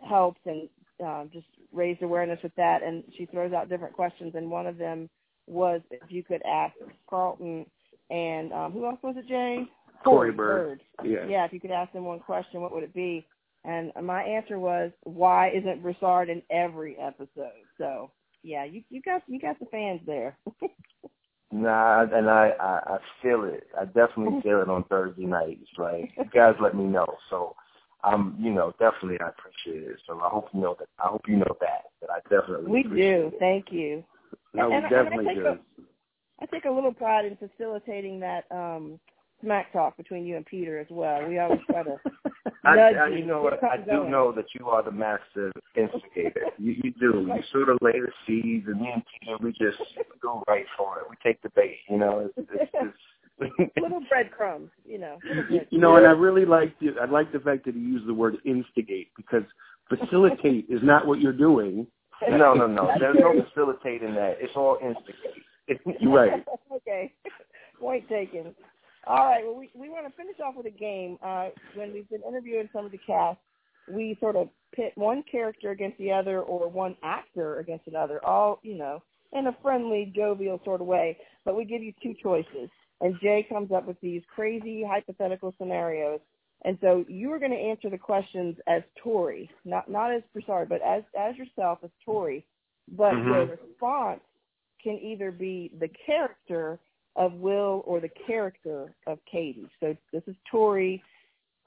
helped 0.09 0.41
and 0.47 0.69
um, 1.05 1.31
just 1.33 1.47
raised 1.73 2.03
awareness 2.03 2.39
with 2.43 2.55
that, 2.57 2.83
and 2.83 3.05
she 3.17 3.27
throws 3.27 3.53
out 3.53 3.69
different 3.69 3.95
questions, 3.95 4.35
and 4.35 4.51
one 4.51 4.67
of 4.67 4.79
them 4.79 5.09
was 5.47 5.81
if 5.91 6.11
you 6.11 6.25
could 6.25 6.43
ask 6.45 6.75
Carlton 7.09 7.67
and 8.11 8.53
um, 8.53 8.73
who 8.73 8.87
else 8.87 8.99
was 9.03 9.17
it, 9.19 9.27
Jay? 9.29 9.65
Corey 10.05 10.33
Bird. 10.33 10.81
Bird. 10.99 11.09
Yeah. 11.09 11.27
Yeah, 11.29 11.45
if 11.45 11.53
you 11.53 11.61
could 11.61 11.71
ask 11.71 11.93
them 11.93 12.05
one 12.05 12.21
question, 12.21 12.61
what 12.61 12.73
would 12.73 12.85
it 12.85 12.95
be? 12.95 13.27
And 13.65 13.91
my 14.03 14.23
answer 14.23 14.59
was, 14.59 14.93
why 15.03 15.51
isn't 15.51 15.83
Broussard 15.83 16.29
in 16.29 16.43
every 16.51 16.97
episode? 16.99 17.65
So 17.79 18.13
yeah, 18.43 18.65
you 18.65 18.83
you 18.91 19.03
got 19.03 19.23
you 19.27 19.41
got 19.41 19.59
the 19.59 19.67
fans 19.67 20.01
there. 20.07 20.39
nah, 21.53 22.03
and 22.03 22.29
I, 22.29 22.53
I 22.61 22.95
I 22.95 22.99
feel 23.23 23.45
it. 23.45 23.67
I 23.79 23.85
definitely 23.85 24.41
feel 24.43 24.63
it 24.63 24.69
on 24.69 24.85
Thursday 24.85 25.25
nights. 25.25 25.69
Like 25.79 26.11
you 26.17 26.25
guys 26.33 26.55
let 26.61 26.75
me 26.75 26.85
know. 26.85 27.07
So 27.31 27.55
um, 28.05 28.37
you 28.39 28.53
know, 28.53 28.73
definitely 28.79 29.19
I 29.21 29.31
appreciate 29.31 29.89
it. 29.89 29.99
So 30.07 30.21
I 30.21 30.29
hope 30.29 30.49
you 30.53 30.61
know 30.61 30.77
that. 30.79 30.89
I 30.99 31.09
hope 31.09 31.23
you 31.27 31.37
know 31.37 31.57
that. 31.61 31.85
That 32.01 32.11
I 32.11 32.21
definitely. 32.29 32.71
We 32.71 32.83
do. 32.83 33.31
It. 33.33 33.35
Thank 33.39 33.67
you. 33.71 34.05
No, 34.55 34.73
and, 34.73 34.85
we 34.85 34.91
definitely 34.91 35.27
and 35.27 35.29
I 35.29 35.35
do. 35.35 35.47
A, 35.47 35.59
I 36.41 36.47
take 36.47 36.65
a 36.67 36.71
little 36.71 36.93
pride 36.93 37.25
in 37.25 37.37
facilitating 37.37 38.21
that 38.21 38.45
um 38.51 39.01
smack 39.43 39.73
talk 39.73 39.97
between 39.97 40.25
you 40.25 40.37
and 40.37 40.47
Peter 40.47 40.79
as 40.79 40.87
well. 40.91 41.27
We 41.29 41.39
always 41.39 41.61
try 41.67 41.83
to 41.83 42.01
I, 42.67 42.79
I, 42.79 43.09
you. 43.09 43.19
you 43.19 43.27
know 43.27 43.43
what? 43.43 43.63
I 43.63 43.77
do 43.77 43.85
going. 43.85 44.11
know 44.11 44.33
that 44.33 44.47
you 44.59 44.69
are 44.69 44.83
the 44.83 44.91
master 44.91 45.53
instigator. 45.77 46.43
you, 46.59 46.75
you 46.83 46.93
do. 46.99 47.27
You 47.29 47.43
sort 47.53 47.69
of 47.69 47.79
lay 47.81 47.93
the 47.93 48.11
seeds, 48.27 48.67
and 48.67 48.81
me 48.81 48.91
and 48.93 49.03
Peter, 49.21 49.37
we 49.41 49.53
just 49.53 49.79
go 50.21 50.43
right 50.49 50.67
for 50.77 50.99
it. 50.99 51.07
We 51.09 51.17
take 51.25 51.41
the 51.43 51.51
bait. 51.51 51.79
You 51.89 51.99
know, 51.99 52.31
it's, 52.37 52.49
it's, 52.53 52.73
it's 53.41 53.73
little 53.81 54.01
breadcrumbs. 54.09 54.71
You 54.85 54.99
know. 54.99 55.19
You 55.71 55.79
know, 55.79 55.97
and 55.97 56.07
I 56.07 56.11
really 56.11 56.45
like 56.45 56.79
the, 56.81 56.95
I 57.01 57.05
like 57.05 57.33
the 57.33 57.41
fact 57.41 57.67
that 57.67 57.75
he 57.75 57.81
used 57.81 58.07
the 58.07 58.15
word 58.15 58.37
instigate 58.45 59.09
because 59.17 59.43
facilitate 59.89 60.67
is 60.69 60.81
not 60.83 61.07
what 61.07 61.21
you're 61.21 61.33
doing. 61.33 61.87
No, 62.29 62.55
no, 62.55 62.67
no. 62.67 62.91
There's 62.99 63.17
no 63.19 63.45
facilitating 63.45 64.15
that. 64.15 64.39
It's 64.41 64.57
all 64.57 64.79
instigate. 64.83 66.01
You're 66.01 66.13
right. 66.13 66.45
okay. 66.73 67.13
Point 67.79 68.09
taken. 68.09 68.55
All 69.07 69.25
right. 69.27 69.45
Well, 69.45 69.55
we 69.55 69.71
we 69.75 69.89
want 69.89 70.07
to 70.07 70.13
finish 70.17 70.37
off 70.45 70.55
with 70.57 70.67
a 70.67 70.71
game. 70.71 71.19
Uh, 71.23 71.51
when 71.75 71.93
we've 71.93 72.09
been 72.09 72.23
interviewing 72.27 72.69
some 72.73 72.85
of 72.85 72.93
the 72.93 72.99
cast, 72.99 73.39
we 73.87 74.17
sort 74.21 74.37
of 74.37 74.49
pit 74.75 74.93
one 74.97 75.23
character 75.31 75.71
against 75.71 75.99
the 75.99 76.11
other 76.11 76.41
or 76.41 76.69
one 76.69 76.97
actor 77.03 77.61
against 77.61 77.87
another, 77.87 78.25
all 78.25 78.59
you 78.63 78.77
know, 78.77 79.03
in 79.33 79.47
a 79.47 79.57
friendly, 79.63 80.13
jovial 80.15 80.61
sort 80.65 80.81
of 80.81 80.87
way. 80.87 81.17
But 81.45 81.57
we 81.57 81.65
give 81.65 81.83
you 81.83 81.93
two 82.03 82.15
choices, 82.21 82.69
and 83.01 83.15
Jay 83.21 83.47
comes 83.49 83.71
up 83.71 83.87
with 83.87 84.01
these 84.01 84.23
crazy 84.35 84.85
hypothetical 84.89 85.55
scenarios. 85.59 86.21
And 86.65 86.79
so 86.81 87.05
you 87.07 87.31
are 87.33 87.39
going 87.39 87.53
to 87.53 87.57
answer 87.57 87.91
the 87.91 87.99
questions 87.99 88.57
as 88.67 88.83
Tory, 89.03 89.49
not 89.65 89.89
not 89.89 90.13
as 90.13 90.23
Broussard, 90.33 90.69
but 90.69 90.83
as 90.83 91.05
as 91.17 91.37
yourself 91.37 91.79
as 91.85 91.91
Tory. 92.05 92.45
But 92.89 93.15
Mhm. 93.15 93.25
your 93.25 93.47
response 93.47 94.23
can 94.83 94.99
either 94.99 95.31
be 95.31 95.69
the 95.79 95.89
character 95.89 96.81
of 97.17 97.33
Will 97.33 97.83
or 97.87 98.01
the 98.01 98.11
character 98.27 98.95
of 99.07 99.19
Katie. 99.31 99.69
So 99.81 99.97
this 100.13 100.23
is 100.27 100.37
Tory 100.51 101.03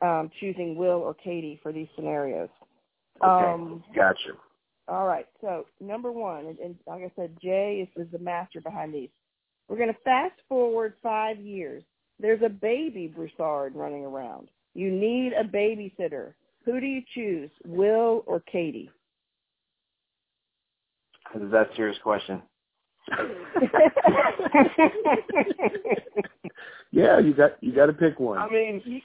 um, 0.01 0.29
choosing 0.39 0.75
Will 0.75 0.99
or 0.99 1.13
Katie 1.13 1.59
for 1.61 1.73
these 1.73 1.87
scenarios. 1.95 2.49
Okay. 3.23 3.51
Um, 3.51 3.83
Gotcha. 3.93 4.37
all 4.87 5.05
right. 5.05 5.25
So 5.41 5.65
number 5.81 6.11
one, 6.11 6.45
and, 6.45 6.59
and 6.59 6.75
like 6.87 7.01
I 7.01 7.11
said, 7.15 7.37
Jay 7.41 7.87
is, 7.95 8.05
is 8.05 8.11
the 8.11 8.19
master 8.19 8.61
behind 8.61 8.93
these. 8.93 9.09
We're 9.67 9.77
going 9.77 9.93
to 9.93 9.99
fast 10.03 10.39
forward 10.47 10.93
five 11.03 11.39
years. 11.39 11.83
There's 12.19 12.41
a 12.43 12.49
baby 12.49 13.07
Broussard 13.07 13.75
running 13.75 14.03
around. 14.03 14.49
You 14.73 14.91
need 14.91 15.33
a 15.33 15.43
babysitter. 15.43 16.33
Who 16.65 16.79
do 16.79 16.85
you 16.85 17.01
choose, 17.13 17.49
Will 17.65 18.23
or 18.25 18.41
Katie? 18.41 18.89
Is 21.35 21.51
that 21.51 21.71
a 21.71 21.75
serious 21.75 21.97
question? 22.01 22.41
yeah, 26.91 27.19
you 27.19 27.33
got 27.33 27.61
you 27.61 27.73
got 27.73 27.87
to 27.87 27.93
pick 27.93 28.19
one. 28.19 28.37
I 28.37 28.49
mean, 28.49 29.01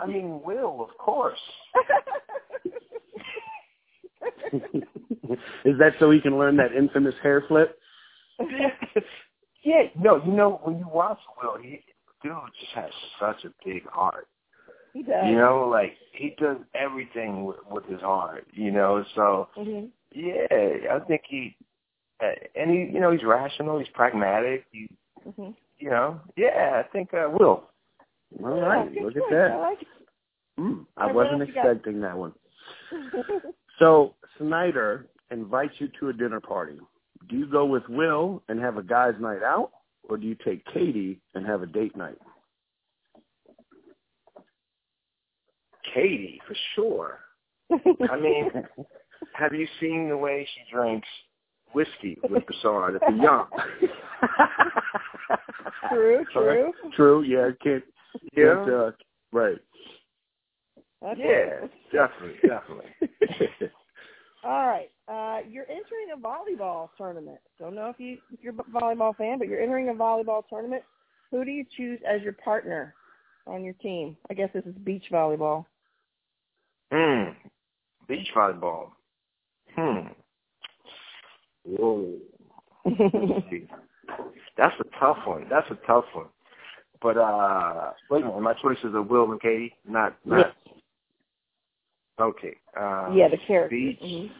I 0.00 0.06
mean, 0.06 0.42
Will, 0.44 0.82
of 0.82 0.96
course. 0.98 1.38
Is 4.52 5.78
that 5.78 5.94
so 5.98 6.10
he 6.10 6.20
can 6.20 6.38
learn 6.38 6.56
that 6.58 6.72
infamous 6.72 7.14
hair 7.22 7.44
flip? 7.48 7.78
yeah, 9.64 9.82
no, 9.98 10.22
you 10.24 10.32
know, 10.32 10.60
when 10.62 10.78
you 10.78 10.88
watch 10.88 11.18
Will, 11.42 11.56
he 11.60 11.80
dude 12.22 12.32
just 12.60 12.72
has 12.74 12.90
such 13.20 13.44
a 13.44 13.52
big 13.64 13.86
heart. 13.88 14.28
he 14.92 15.02
does. 15.02 15.26
You 15.26 15.36
know, 15.36 15.68
like 15.70 15.96
he 16.12 16.34
does 16.38 16.58
everything 16.74 17.44
with, 17.44 17.58
with 17.70 17.84
his 17.86 18.00
heart. 18.00 18.46
You 18.52 18.70
know, 18.70 19.04
so 19.14 19.48
hmm 19.54 19.86
yeah, 20.14 20.46
I 20.92 21.00
think 21.08 21.22
he, 21.28 21.56
and 22.20 22.70
he, 22.70 22.92
you 22.92 23.00
know, 23.00 23.10
he's 23.10 23.24
rational, 23.24 23.78
he's 23.78 23.88
pragmatic. 23.94 24.64
He, 24.72 24.88
hmm 25.36 25.50
you 25.78 25.90
know, 25.90 26.20
yeah, 26.36 26.82
I 26.82 26.88
think 26.92 27.12
uh, 27.12 27.28
Will. 27.28 27.64
All 28.42 28.60
right, 28.60 28.92
Good 28.94 29.02
look 29.02 29.16
at 29.16 29.22
that. 29.30 29.50
I 29.50 29.58
like. 29.58 29.78
Mm, 30.58 30.86
I 30.96 31.12
wasn't 31.12 31.40
else 31.40 31.48
you 31.48 31.54
got? 31.54 31.66
expecting 31.66 32.00
that 32.00 32.16
one. 32.16 32.32
So 33.78 34.14
Snyder 34.38 35.08
invites 35.30 35.74
you 35.78 35.88
to 36.00 36.08
a 36.08 36.12
dinner 36.12 36.40
party. 36.40 36.78
Do 37.28 37.36
you 37.36 37.46
go 37.46 37.64
with 37.64 37.82
Will 37.88 38.42
and 38.48 38.60
have 38.60 38.76
a 38.76 38.82
guys' 38.82 39.14
night 39.18 39.42
out, 39.42 39.70
or 40.08 40.16
do 40.16 40.26
you 40.26 40.36
take 40.44 40.64
Katie 40.66 41.20
and 41.34 41.46
have 41.46 41.62
a 41.62 41.66
date 41.66 41.96
night? 41.96 42.18
Katie, 45.92 46.40
for 46.46 46.54
sure. 46.74 47.18
I 48.10 48.20
mean, 48.20 48.50
have 49.32 49.54
you 49.54 49.66
seen 49.80 50.08
the 50.08 50.16
way 50.16 50.46
she 50.54 50.74
drinks 50.74 51.08
whiskey 51.74 52.18
with 52.22 52.32
the 52.32 52.40
Broussard 52.40 52.96
at 52.96 53.02
the 53.06 53.22
young? 53.22 53.46
true, 55.90 56.24
true. 56.32 56.72
True. 56.94 57.22
Yeah. 57.22 57.50
Can't. 57.62 57.84
Yeah. 58.36 58.54
can't, 58.54 58.70
uh, 58.70 58.90
right. 59.32 59.58
Okay. 61.04 61.18
Yeah, 61.18 61.66
definitely, 61.92 62.38
definitely. 62.48 62.86
All 64.44 64.66
right. 64.66 64.88
Uh, 65.08 65.40
you're 65.50 65.68
entering 65.68 66.12
a 66.14 66.16
volleyball 66.16 66.90
tournament. 66.96 67.38
Don't 67.58 67.74
know 67.74 67.88
if 67.88 67.98
you 67.98 68.18
if 68.32 68.40
you're 68.40 68.54
a 68.54 68.80
volleyball 68.80 69.16
fan, 69.16 69.38
but 69.38 69.48
you're 69.48 69.60
entering 69.60 69.88
a 69.88 69.92
volleyball 69.92 70.44
tournament. 70.48 70.82
Who 71.30 71.44
do 71.44 71.50
you 71.50 71.64
choose 71.76 71.98
as 72.08 72.22
your 72.22 72.34
partner 72.34 72.94
on 73.46 73.64
your 73.64 73.74
team? 73.74 74.16
I 74.30 74.34
guess 74.34 74.50
this 74.54 74.64
is 74.64 74.74
beach 74.84 75.04
volleyball. 75.10 75.66
Hmm. 76.92 77.30
Beach 78.06 78.28
volleyball. 78.36 78.90
Hmm. 79.76 80.08
Whoa. 81.64 82.14
That's 84.56 84.74
a 84.80 84.98
tough 85.00 85.18
one. 85.26 85.46
That's 85.50 85.70
a 85.70 85.78
tough 85.86 86.04
one. 86.12 86.26
But 87.02 87.16
uh 87.18 87.92
wait 88.10 88.22
a 88.22 88.26
minute, 88.26 88.40
my 88.40 88.54
choices 88.54 88.94
are 88.94 89.02
Will 89.02 89.30
and 89.30 89.40
Katie, 89.40 89.74
not 89.86 90.16
not 90.24 90.54
Okay. 92.20 92.56
Uh 92.78 93.12
yeah, 93.14 93.28
the 93.28 93.38
character. 93.46 93.68
beach 93.76 94.00
Mhm. 94.02 94.30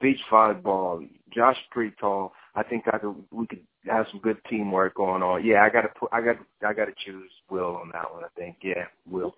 beach 0.00 0.20
volleyball. 0.30 1.08
Josh 1.32 1.56
is 1.56 1.62
pretty 1.70 1.94
tall. 2.00 2.32
I 2.54 2.62
think 2.62 2.84
I 2.92 2.98
could 2.98 3.14
we 3.30 3.46
could 3.46 3.64
have 3.86 4.06
some 4.10 4.20
good 4.20 4.38
teamwork 4.48 4.94
going 4.94 5.22
on. 5.22 5.44
Yeah, 5.44 5.62
I 5.62 5.68
gotta 5.68 5.88
put 5.88 6.08
I 6.12 6.20
got 6.20 6.36
I 6.66 6.72
gotta 6.72 6.94
choose 7.04 7.30
Will 7.50 7.76
on 7.76 7.90
that 7.92 8.12
one, 8.12 8.24
I 8.24 8.28
think. 8.36 8.56
Yeah, 8.62 8.86
Will. 9.08 9.34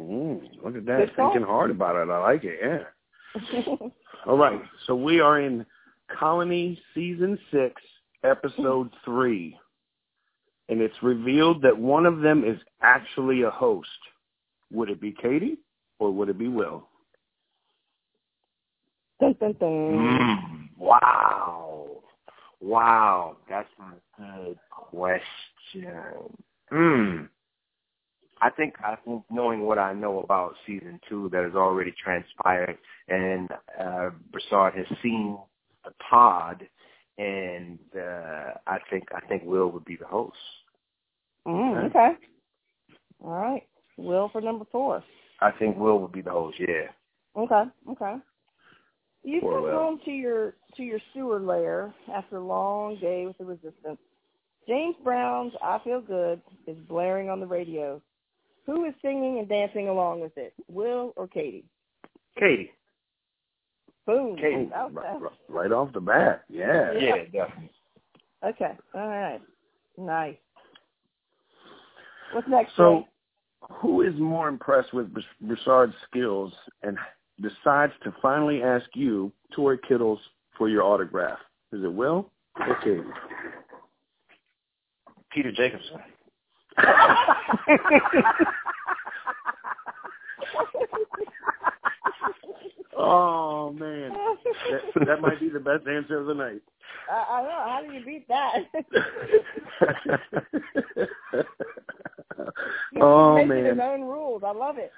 Ooh, 0.00 0.42
look 0.62 0.76
at 0.76 0.84
that. 0.86 1.06
Good 1.06 1.16
call. 1.16 1.32
Thinking 1.32 1.46
hard 1.46 1.70
about 1.70 1.96
it. 1.96 2.10
I 2.10 2.18
like 2.18 2.42
it. 2.44 2.58
Yeah. 2.60 3.88
All 4.26 4.36
right. 4.36 4.60
So 4.86 4.94
we 4.96 5.20
are 5.20 5.40
in 5.40 5.64
Colony 6.18 6.78
Season 6.94 7.38
6, 7.50 7.82
Episode 8.24 8.90
3. 9.04 9.58
And 10.68 10.80
it's 10.80 10.94
revealed 11.02 11.62
that 11.62 11.78
one 11.78 12.06
of 12.06 12.20
them 12.20 12.44
is 12.44 12.58
actually 12.82 13.42
a 13.42 13.50
host. 13.50 13.88
Would 14.72 14.90
it 14.90 15.00
be 15.00 15.12
Katie 15.12 15.58
or 15.98 16.10
would 16.10 16.28
it 16.28 16.38
be 16.38 16.48
Will? 16.48 16.88
dun, 19.20 19.34
dun, 19.40 19.54
dun. 19.60 19.68
Mm, 19.68 20.68
wow. 20.78 21.86
Wow. 22.60 23.36
That's 23.48 23.68
a 23.78 24.20
good 24.20 24.58
question. 24.70 25.26
Hmm. 26.70 27.22
I 28.40 28.50
think 28.50 28.74
I 28.84 28.96
think 29.04 29.22
knowing 29.30 29.62
what 29.62 29.78
I 29.78 29.94
know 29.94 30.20
about 30.20 30.56
season 30.66 31.00
two 31.08 31.30
that 31.32 31.44
has 31.44 31.54
already 31.54 31.94
transpired 32.02 32.76
and 33.08 33.48
uh 33.80 34.10
Broussard 34.32 34.74
has 34.74 34.86
seen 35.02 35.38
pod 36.10 36.66
and 37.18 37.78
uh 37.96 38.54
I 38.66 38.78
think 38.90 39.04
I 39.14 39.20
think 39.26 39.44
Will 39.44 39.70
would 39.70 39.84
be 39.84 39.96
the 39.96 40.06
host. 40.06 40.36
Mm, 41.46 41.86
okay. 41.86 42.12
All 43.22 43.30
right. 43.30 43.62
Will 43.96 44.28
for 44.30 44.40
number 44.40 44.64
four. 44.72 45.02
I 45.40 45.50
think 45.52 45.76
Will 45.76 45.98
would 46.00 46.12
be 46.12 46.22
the 46.22 46.30
host, 46.30 46.56
yeah. 46.58 46.88
Okay. 47.36 47.64
Okay. 47.90 48.16
You 49.24 49.40
Poor 49.40 49.54
come 49.54 49.62
Will. 49.62 49.72
home 49.72 50.00
to 50.04 50.10
your 50.10 50.54
to 50.76 50.82
your 50.82 51.00
sewer 51.12 51.40
lair 51.40 51.94
after 52.12 52.36
a 52.36 52.44
long 52.44 52.96
day 53.00 53.26
with 53.26 53.38
the 53.38 53.44
resistance. 53.44 53.98
James 54.68 54.96
Brown's 55.02 55.52
"I 55.62 55.78
Feel 55.84 56.00
Good" 56.00 56.40
is 56.66 56.76
blaring 56.88 57.30
on 57.30 57.40
the 57.40 57.46
radio. 57.46 58.00
Who 58.66 58.84
is 58.86 58.94
singing 59.02 59.38
and 59.38 59.48
dancing 59.48 59.88
along 59.88 60.20
with 60.20 60.36
it? 60.36 60.54
Will 60.68 61.12
or 61.16 61.28
Katie? 61.28 61.64
Katie. 62.38 62.70
Boom. 64.06 64.36
Katie, 64.36 64.66
That 64.70 64.92
was 64.92 65.04
Right, 65.20 65.32
right 65.48 65.72
off 65.72 65.92
the 65.92 66.00
bat. 66.00 66.44
Yeah. 66.48 66.92
Yeah, 66.92 67.24
definitely. 67.24 67.70
Okay. 68.44 68.72
All 68.94 69.08
right. 69.08 69.40
Nice. 69.96 70.36
What's 72.32 72.48
next? 72.48 72.76
So, 72.76 73.00
Jay? 73.00 73.08
who 73.80 74.02
is 74.02 74.14
more 74.18 74.48
impressed 74.48 74.92
with 74.92 75.12
Br- 75.12 75.20
Broussard's 75.40 75.94
skills 76.08 76.52
and 76.82 76.98
decides 77.40 77.92
to 78.02 78.14
finally 78.20 78.62
ask 78.62 78.86
you, 78.94 79.32
Tory 79.54 79.78
Kittles, 79.88 80.20
for 80.58 80.68
your 80.68 80.82
autograph? 80.82 81.38
Is 81.72 81.82
it 81.82 81.92
Will 81.92 82.30
or 82.58 82.76
Katie? 82.82 83.02
Peter 85.32 85.50
Jacobson. 85.52 85.98
Oh 93.04 93.72
man, 93.72 94.12
that, 94.12 95.06
that 95.06 95.20
might 95.20 95.40
be 95.40 95.48
the 95.48 95.60
best 95.60 95.86
answer 95.86 96.18
of 96.18 96.26
the 96.26 96.34
night. 96.34 96.62
I, 97.10 97.24
I 97.30 97.42
don't 97.42 97.50
know. 97.50 97.64
How 97.68 97.82
do 97.86 97.92
you 97.92 98.04
beat 98.04 98.28
that? 98.28 98.54
Oh 103.00 103.44
man, 103.44 103.80
own 103.80 104.02
rules. 104.02 104.42
I 104.44 104.52
love 104.52 104.76
it. 104.78 104.92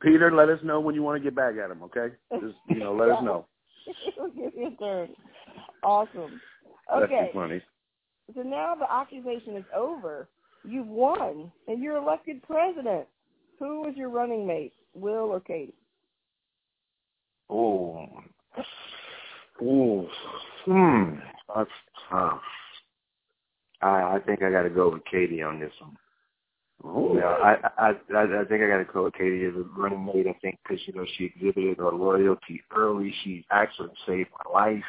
Peter, 0.00 0.32
let 0.32 0.48
us 0.48 0.58
know 0.62 0.80
when 0.80 0.94
you 0.94 1.02
want 1.02 1.20
to 1.20 1.24
get 1.24 1.34
back 1.34 1.54
at 1.62 1.70
him. 1.70 1.82
Okay, 1.84 2.14
just 2.40 2.56
you 2.68 2.80
know, 2.80 2.94
let 2.94 3.10
us 3.10 3.22
know. 3.22 3.46
Give 4.34 4.52
you 4.54 4.68
a 4.68 4.76
turn. 4.76 5.08
Awesome. 5.82 6.40
Okay. 6.94 7.30
So 8.34 8.42
now 8.42 8.74
the 8.74 8.92
accusation 8.92 9.56
is 9.56 9.64
over. 9.74 10.28
You've 10.64 10.88
won, 10.88 11.52
and 11.68 11.82
you're 11.82 11.96
elected 11.96 12.42
president. 12.42 13.06
Who 13.58 13.82
was 13.82 13.94
your 13.96 14.10
running 14.10 14.46
mate, 14.46 14.72
Will 14.94 15.30
or 15.30 15.40
Katie? 15.40 15.74
Oh. 17.48 18.06
Oh. 19.62 20.08
Hmm. 20.64 21.14
That's 21.54 21.70
tough. 22.10 22.40
I 23.82 24.16
I 24.16 24.18
think 24.26 24.42
I 24.42 24.50
got 24.50 24.62
to 24.62 24.70
go 24.70 24.90
with 24.90 25.02
Katie 25.10 25.42
on 25.42 25.60
this 25.60 25.72
one. 25.80 25.96
Oh, 26.84 27.14
You 27.14 27.20
know, 27.20 27.26
I 27.28 27.56
I 27.78 27.88
I, 28.14 28.40
I 28.40 28.44
think 28.44 28.62
I 28.62 28.68
got 28.68 28.78
to 28.78 28.88
go 28.92 29.04
with 29.04 29.14
Katie 29.14 29.44
as 29.44 29.54
a 29.54 29.64
running 29.80 30.04
mate. 30.04 30.26
I 30.26 30.36
think 30.40 30.58
because 30.62 30.80
you 30.86 30.94
know 30.94 31.06
she 31.16 31.24
exhibited 31.26 31.78
her 31.78 31.92
loyalty 31.92 32.62
early. 32.76 33.14
She 33.24 33.44
actually 33.50 33.90
saved 34.06 34.30
my 34.44 34.52
life. 34.52 34.84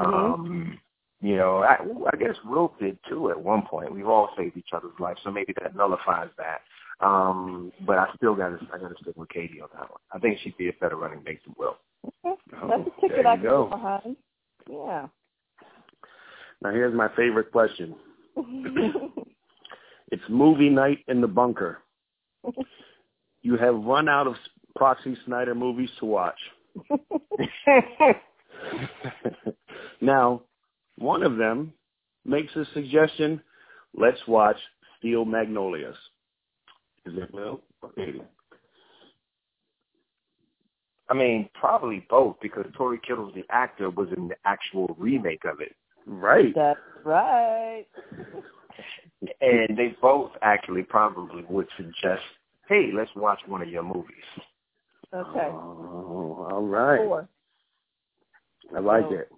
Mhm. 0.00 0.34
Um, 0.34 0.78
you 1.20 1.36
know, 1.36 1.58
I, 1.58 1.78
I 2.12 2.16
guess 2.16 2.34
Will 2.44 2.74
did 2.78 2.98
too 3.08 3.30
at 3.30 3.40
one 3.40 3.62
point. 3.62 3.92
We've 3.94 4.06
all 4.06 4.30
saved 4.36 4.56
each 4.56 4.68
other's 4.74 4.98
life, 5.00 5.16
so 5.24 5.30
maybe 5.30 5.54
that 5.62 5.74
nullifies 5.74 6.28
that. 6.36 6.60
Um, 7.00 7.72
but 7.86 7.98
I 7.98 8.06
still 8.16 8.34
got 8.34 8.48
to 8.48 8.58
I 8.72 8.78
got 8.78 8.88
to 8.88 8.94
stick 9.02 9.16
with 9.16 9.28
Katie 9.28 9.60
on 9.60 9.68
that 9.74 9.90
one. 9.90 10.00
I 10.12 10.18
think 10.18 10.38
she'd 10.42 10.56
be 10.56 10.68
a 10.68 10.72
better 10.80 10.96
running 10.96 11.22
mate 11.24 11.40
than 11.44 11.54
Will. 11.58 11.76
Okay. 12.24 12.40
Oh, 12.62 12.68
That's 12.68 12.88
a 12.96 13.00
ticket 13.00 13.16
there 13.24 13.26
I 13.26 13.36
can 13.36 13.42
go. 13.44 13.64
get 13.68 13.70
behind. 13.76 14.16
Yeah. 14.70 15.06
Now 16.62 16.70
here's 16.70 16.94
my 16.94 17.08
favorite 17.16 17.52
question. 17.52 17.94
It's 20.12 20.22
movie 20.28 20.68
night 20.68 20.98
in 21.08 21.20
the 21.20 21.26
bunker. 21.26 21.78
You 23.42 23.56
have 23.56 23.74
run 23.74 24.08
out 24.08 24.26
of 24.28 24.34
Proxy 24.76 25.16
Snyder 25.26 25.54
movies 25.54 25.90
to 25.98 26.06
watch. 26.06 26.38
now, 30.00 30.42
one 30.96 31.22
of 31.24 31.36
them 31.36 31.72
makes 32.24 32.54
a 32.54 32.64
suggestion. 32.72 33.42
Let's 33.94 34.20
watch 34.28 34.56
Steel 34.98 35.24
Magnolias. 35.24 35.96
Is 37.06 37.12
it 37.16 37.32
Will 37.32 37.60
or 37.82 37.90
Katie? 37.92 38.20
I 41.08 41.14
mean, 41.14 41.48
probably 41.54 42.04
both 42.10 42.36
because 42.42 42.66
Tory 42.76 42.98
Kittles, 43.06 43.32
the 43.34 43.44
actor, 43.50 43.90
was 43.90 44.08
in 44.16 44.26
the 44.28 44.34
actual 44.44 44.94
remake 44.98 45.44
of 45.44 45.60
it, 45.60 45.74
Right. 46.08 46.52
That's 46.54 46.78
right. 47.04 47.84
and 49.40 49.76
they 49.76 49.96
both 50.00 50.30
actually 50.42 50.82
probably 50.82 51.44
would 51.48 51.66
suggest, 51.76 52.22
"Hey, 52.68 52.90
let's 52.94 53.10
watch 53.16 53.40
one 53.46 53.60
of 53.62 53.68
your 53.68 53.82
movies." 53.82 54.24
Okay. 55.12 55.48
Oh, 55.52 56.48
all 56.50 56.62
right. 56.62 56.98
Four. 56.98 57.28
I 58.74 58.80
like 58.80 59.04
So- 59.08 59.14
it. 59.14 59.32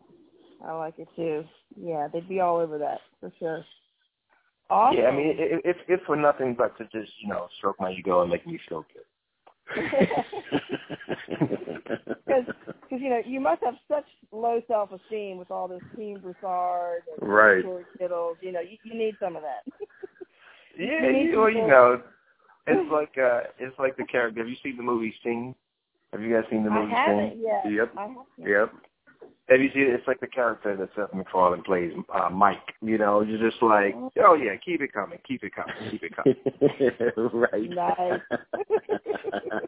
I 0.64 0.72
like 0.72 0.98
it 0.98 1.08
too. 1.14 1.44
Yeah, 1.76 2.08
they'd 2.12 2.28
be 2.28 2.40
all 2.40 2.56
over 2.58 2.78
that 2.78 3.00
for 3.20 3.30
sure. 3.38 3.64
Awesome. 4.70 4.98
Yeah, 4.98 5.08
I 5.08 5.12
mean, 5.16 5.28
it, 5.38 5.62
it's 5.64 5.78
it's 5.88 6.02
for 6.04 6.16
nothing 6.16 6.54
but 6.54 6.76
to 6.78 6.84
just 6.84 7.12
you 7.22 7.28
know 7.28 7.48
stroke 7.58 7.76
my 7.80 7.90
ego 7.92 8.20
and 8.22 8.30
make 8.30 8.46
me 8.46 8.58
feel 8.68 8.84
good. 8.92 9.04
Because 12.90 13.02
you 13.02 13.10
know 13.10 13.20
you 13.26 13.40
must 13.40 13.62
have 13.64 13.74
such 13.86 14.06
low 14.32 14.60
self 14.66 14.90
esteem 14.92 15.36
with 15.38 15.50
all 15.50 15.68
this 15.68 15.82
Team 15.96 16.20
Broussard 16.20 17.02
and 17.20 17.28
Right. 17.28 17.62
Tory 17.62 17.84
Kittles. 17.98 18.38
You 18.40 18.52
know, 18.52 18.60
you, 18.60 18.78
you 18.82 18.94
need 18.98 19.16
some 19.20 19.36
of 19.36 19.42
that. 19.42 19.64
Yeah, 20.78 21.02
You 21.06 21.12
need 21.12 21.36
well, 21.36 21.50
you 21.50 21.66
know, 21.66 22.00
it's 22.66 22.90
like 22.92 23.12
uh, 23.18 23.40
it's 23.58 23.78
like 23.78 23.96
the 23.96 24.04
character. 24.04 24.40
Have 24.40 24.48
you 24.48 24.56
seen 24.62 24.76
the 24.76 24.82
movie 24.82 25.14
Sting? 25.20 25.54
Have 26.12 26.22
you 26.22 26.32
guys 26.34 26.44
seen 26.50 26.64
the 26.64 26.70
I 26.70 26.80
movie 26.80 26.92
haven't 26.92 27.30
Sting? 27.30 27.42
yet. 27.42 27.72
Yep. 27.72 27.92
I 27.96 28.02
haven't. 28.02 28.26
yep. 28.38 28.72
Have 29.48 29.60
you 29.60 29.70
seen 29.72 29.84
it? 29.84 29.94
It's 29.94 30.06
like 30.06 30.20
the 30.20 30.26
character 30.26 30.76
that 30.76 30.90
Seth 30.94 31.14
MacFarlane 31.14 31.62
plays, 31.62 31.92
uh, 32.14 32.28
Mike. 32.30 32.74
You 32.82 32.98
know, 32.98 33.22
you're 33.22 33.38
just 33.50 33.62
like, 33.62 33.94
oh 34.22 34.34
yeah, 34.34 34.56
keep 34.62 34.82
it 34.82 34.92
coming, 34.92 35.18
keep 35.26 35.42
it 35.42 35.52
coming, 35.54 35.74
keep 35.90 36.02
it 36.02 36.12
coming. 36.14 36.36
right. 37.32 37.70
Nice. 37.70 38.20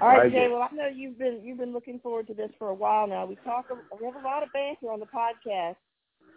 All 0.00 0.08
right, 0.08 0.24
Like 0.24 0.32
Jay. 0.32 0.48
Well, 0.50 0.68
I 0.70 0.74
know 0.74 0.88
you've 0.94 1.18
been 1.18 1.40
you've 1.42 1.58
been 1.58 1.72
looking 1.72 1.98
forward 2.00 2.26
to 2.28 2.34
this 2.34 2.50
for 2.58 2.68
a 2.68 2.74
while 2.74 3.06
now. 3.06 3.24
We 3.26 3.36
talk. 3.36 3.66
We 3.98 4.06
have 4.06 4.16
a 4.16 4.24
lot 4.24 4.42
of 4.42 4.50
banter 4.52 4.90
on 4.90 5.00
the 5.00 5.06
podcast 5.06 5.76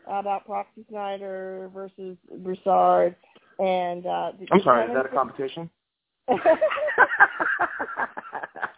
about 0.07 0.45
Proxy 0.45 0.85
Snyder 0.89 1.69
versus 1.73 2.17
Broussard. 2.39 3.15
And 3.59 4.05
uh, 4.05 4.31
did 4.39 4.49
I'm 4.51 4.61
sorry, 4.63 4.85
is 4.85 4.91
that 4.95 5.05
a 5.05 5.09
competition? 5.09 5.69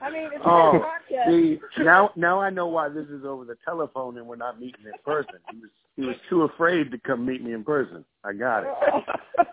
I 0.03 0.11
mean, 0.11 0.29
it's 0.33 0.43
Oh, 0.45 0.83
a. 0.83 1.29
See, 1.29 1.59
now 1.79 2.11
now 2.15 2.39
I 2.41 2.49
know 2.49 2.67
why 2.67 2.89
this 2.89 3.07
is 3.07 3.23
over 3.25 3.45
the 3.45 3.55
telephone 3.63 4.17
and 4.17 4.27
we're 4.27 4.35
not 4.35 4.59
meeting 4.59 4.85
in 4.85 4.91
person. 5.05 5.35
He 5.51 5.59
was 5.59 5.69
he 5.95 6.01
was 6.03 6.15
too 6.29 6.43
afraid 6.43 6.91
to 6.91 6.97
come 6.97 7.25
meet 7.25 7.43
me 7.43 7.53
in 7.53 7.63
person. 7.63 8.03
I 8.23 8.33
got 8.33 8.63
it. 8.63 8.69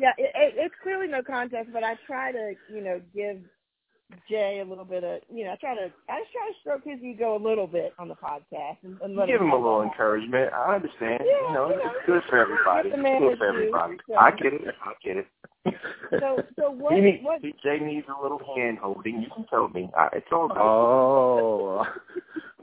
yeah, 0.00 0.12
it, 0.18 0.32
it, 0.34 0.54
it's 0.56 0.74
clearly 0.82 1.06
no 1.06 1.22
contest, 1.22 1.68
but 1.72 1.84
I 1.84 1.94
try 2.06 2.32
to, 2.32 2.54
you 2.72 2.82
know, 2.82 3.00
give 3.14 3.38
Jay 4.28 4.60
a 4.64 4.68
little 4.68 4.84
bit 4.84 5.04
of, 5.04 5.20
you 5.32 5.44
know, 5.44 5.52
I 5.52 5.56
try 5.56 5.74
to, 5.74 5.92
I 6.08 6.20
just 6.20 6.32
try 6.32 6.46
to 6.48 6.54
stroke 6.60 6.82
his 6.84 7.00
ego 7.02 7.36
a 7.36 7.42
little 7.42 7.66
bit 7.66 7.92
on 7.98 8.08
the 8.08 8.14
podcast 8.14 8.78
and, 8.84 9.00
and 9.00 9.16
let 9.16 9.28
Give 9.28 9.40
him 9.40 9.50
a 9.50 9.56
little 9.56 9.80
that. 9.80 9.86
encouragement. 9.86 10.52
I 10.52 10.76
understand. 10.76 11.22
Yeah, 11.24 11.48
you 11.48 11.54
know, 11.54 11.68
you 11.70 11.76
know, 11.76 11.90
it's 11.96 12.06
good 12.06 12.22
for 12.28 12.38
everybody. 12.38 12.88
It's 12.90 12.96
good 12.96 13.38
for 13.38 13.46
due, 13.46 13.48
everybody. 13.48 13.96
so- 14.08 14.14
I 14.16 14.30
get 14.30 14.52
it. 14.54 14.62
I 14.82 14.92
get 15.04 15.16
it. 15.18 15.26
So, 16.20 16.42
so 16.58 16.70
what, 16.76 16.94
he 16.94 17.00
needs, 17.00 17.22
what, 17.24 17.42
Jay 17.42 17.78
needs 17.80 18.06
a 18.08 18.22
little 18.22 18.40
hand 18.56 18.78
holding. 18.78 19.22
You 19.22 19.28
can 19.34 19.46
tell 19.50 19.68
me. 19.68 19.90
I, 19.96 20.08
it's 20.14 20.26
all 20.32 20.48
good. 20.48 20.58
Oh, 20.58 21.84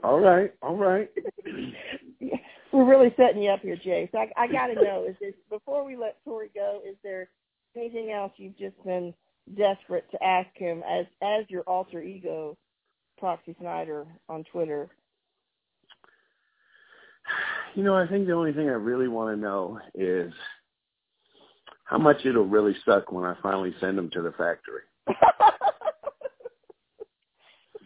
all 0.03 0.19
right, 0.19 0.51
all 0.61 0.75
right. 0.77 1.09
we're 2.71 2.85
really 2.89 3.13
setting 3.17 3.41
you 3.43 3.49
up 3.51 3.61
here, 3.61 3.75
Jay. 3.75 4.09
So 4.11 4.19
I, 4.19 4.31
I 4.37 4.47
got 4.47 4.67
to 4.67 4.75
know, 4.75 5.05
is 5.09 5.15
this, 5.19 5.33
before 5.49 5.83
we 5.83 5.95
let 5.97 6.23
Tory 6.23 6.49
go, 6.53 6.81
is 6.87 6.95
there 7.03 7.29
anything 7.75 8.11
else 8.11 8.31
you've 8.37 8.57
just 8.57 8.81
been 8.83 9.13
desperate 9.55 10.09
to 10.11 10.23
ask 10.23 10.49
him 10.55 10.83
as, 10.89 11.05
as 11.21 11.45
your 11.49 11.63
alter 11.63 12.01
ego, 12.01 12.57
Proxy 13.17 13.55
Snyder 13.59 14.07
on 14.27 14.43
Twitter? 14.51 14.89
You 17.75 17.83
know, 17.83 17.95
I 17.95 18.07
think 18.07 18.27
the 18.27 18.33
only 18.33 18.53
thing 18.53 18.69
I 18.69 18.73
really 18.73 19.07
want 19.07 19.35
to 19.35 19.41
know 19.41 19.79
is 19.93 20.33
how 21.85 21.97
much 21.97 22.25
it'll 22.25 22.45
really 22.45 22.75
suck 22.85 23.11
when 23.11 23.25
I 23.25 23.35
finally 23.41 23.73
send 23.79 23.97
them 23.97 24.09
to 24.11 24.21
the 24.21 24.31
factory. 24.31 24.83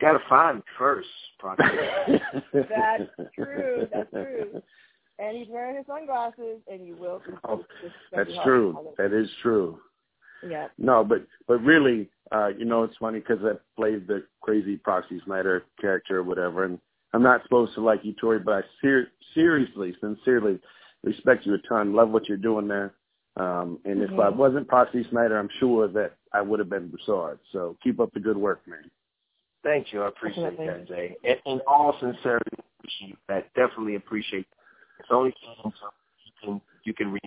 Got 0.01 0.13
to 0.13 0.19
find 0.27 0.61
first, 0.77 1.07
Proctor. 1.39 2.19
That's 2.53 3.03
true. 3.35 3.87
That's 3.93 4.09
true. 4.11 4.61
And 5.19 5.37
he's 5.37 5.47
wearing 5.47 5.77
his 5.77 5.85
sunglasses, 5.85 6.59
and 6.69 6.85
you 6.85 6.95
will. 6.97 7.21
Oh, 7.47 7.63
That's 8.11 8.31
true. 8.43 8.89
That 8.97 9.13
is 9.13 9.29
true. 9.41 9.79
Yeah. 10.47 10.67
No, 10.77 11.03
but 11.03 11.25
but 11.47 11.61
really, 11.61 12.09
uh, 12.31 12.49
you 12.57 12.65
know, 12.65 12.83
it's 12.83 12.97
funny 12.97 13.19
because 13.19 13.39
I 13.43 13.53
played 13.75 14.07
the 14.07 14.25
crazy 14.41 14.77
Proxy 14.77 15.21
Snyder 15.25 15.63
character 15.79 16.19
or 16.19 16.23
whatever, 16.23 16.63
and 16.65 16.79
I'm 17.13 17.23
not 17.23 17.43
supposed 17.43 17.75
to 17.75 17.81
like 17.81 18.03
you, 18.03 18.13
Tory, 18.13 18.39
but 18.39 18.53
I 18.55 18.61
ser- 18.81 19.11
seriously, 19.33 19.95
sincerely 19.99 20.59
respect 21.03 21.45
you 21.45 21.53
a 21.53 21.57
ton. 21.69 21.93
Love 21.93 22.09
what 22.09 22.27
you're 22.27 22.37
doing 22.37 22.67
there. 22.67 22.93
Um, 23.35 23.79
and 23.85 24.01
if 24.01 24.11
I 24.11 24.29
Mhm. 24.29 24.35
wasn't 24.35 24.67
Proxy 24.67 25.03
Snyder, 25.09 25.37
I'm 25.37 25.49
sure 25.59 25.87
that 25.87 26.13
I 26.33 26.41
would 26.41 26.59
have 26.59 26.69
been 26.69 26.89
Broussard. 26.89 27.39
So 27.51 27.77
keep 27.83 27.99
up 27.99 28.11
the 28.13 28.19
good 28.19 28.37
work, 28.37 28.65
man. 28.67 28.89
Thank 29.63 29.93
you. 29.93 30.03
I 30.03 30.07
appreciate 30.09 30.57
Definitely. 30.57 30.67
that, 30.67 30.87
Jay. 30.87 31.17
In, 31.23 31.53
in 31.53 31.61
all 31.61 31.97
sincerity, 31.99 32.57
appreciate 32.79 33.17
that. 33.27 33.53
Definitely 33.53 33.95
appreciate 33.95 34.47
that. 34.49 34.57
It's 34.99 35.11
only 35.11 35.33
so 35.41 35.71
you 36.25 36.31
can 36.41 36.61
you 36.83 36.93
can 36.93 37.11
read 37.11 37.21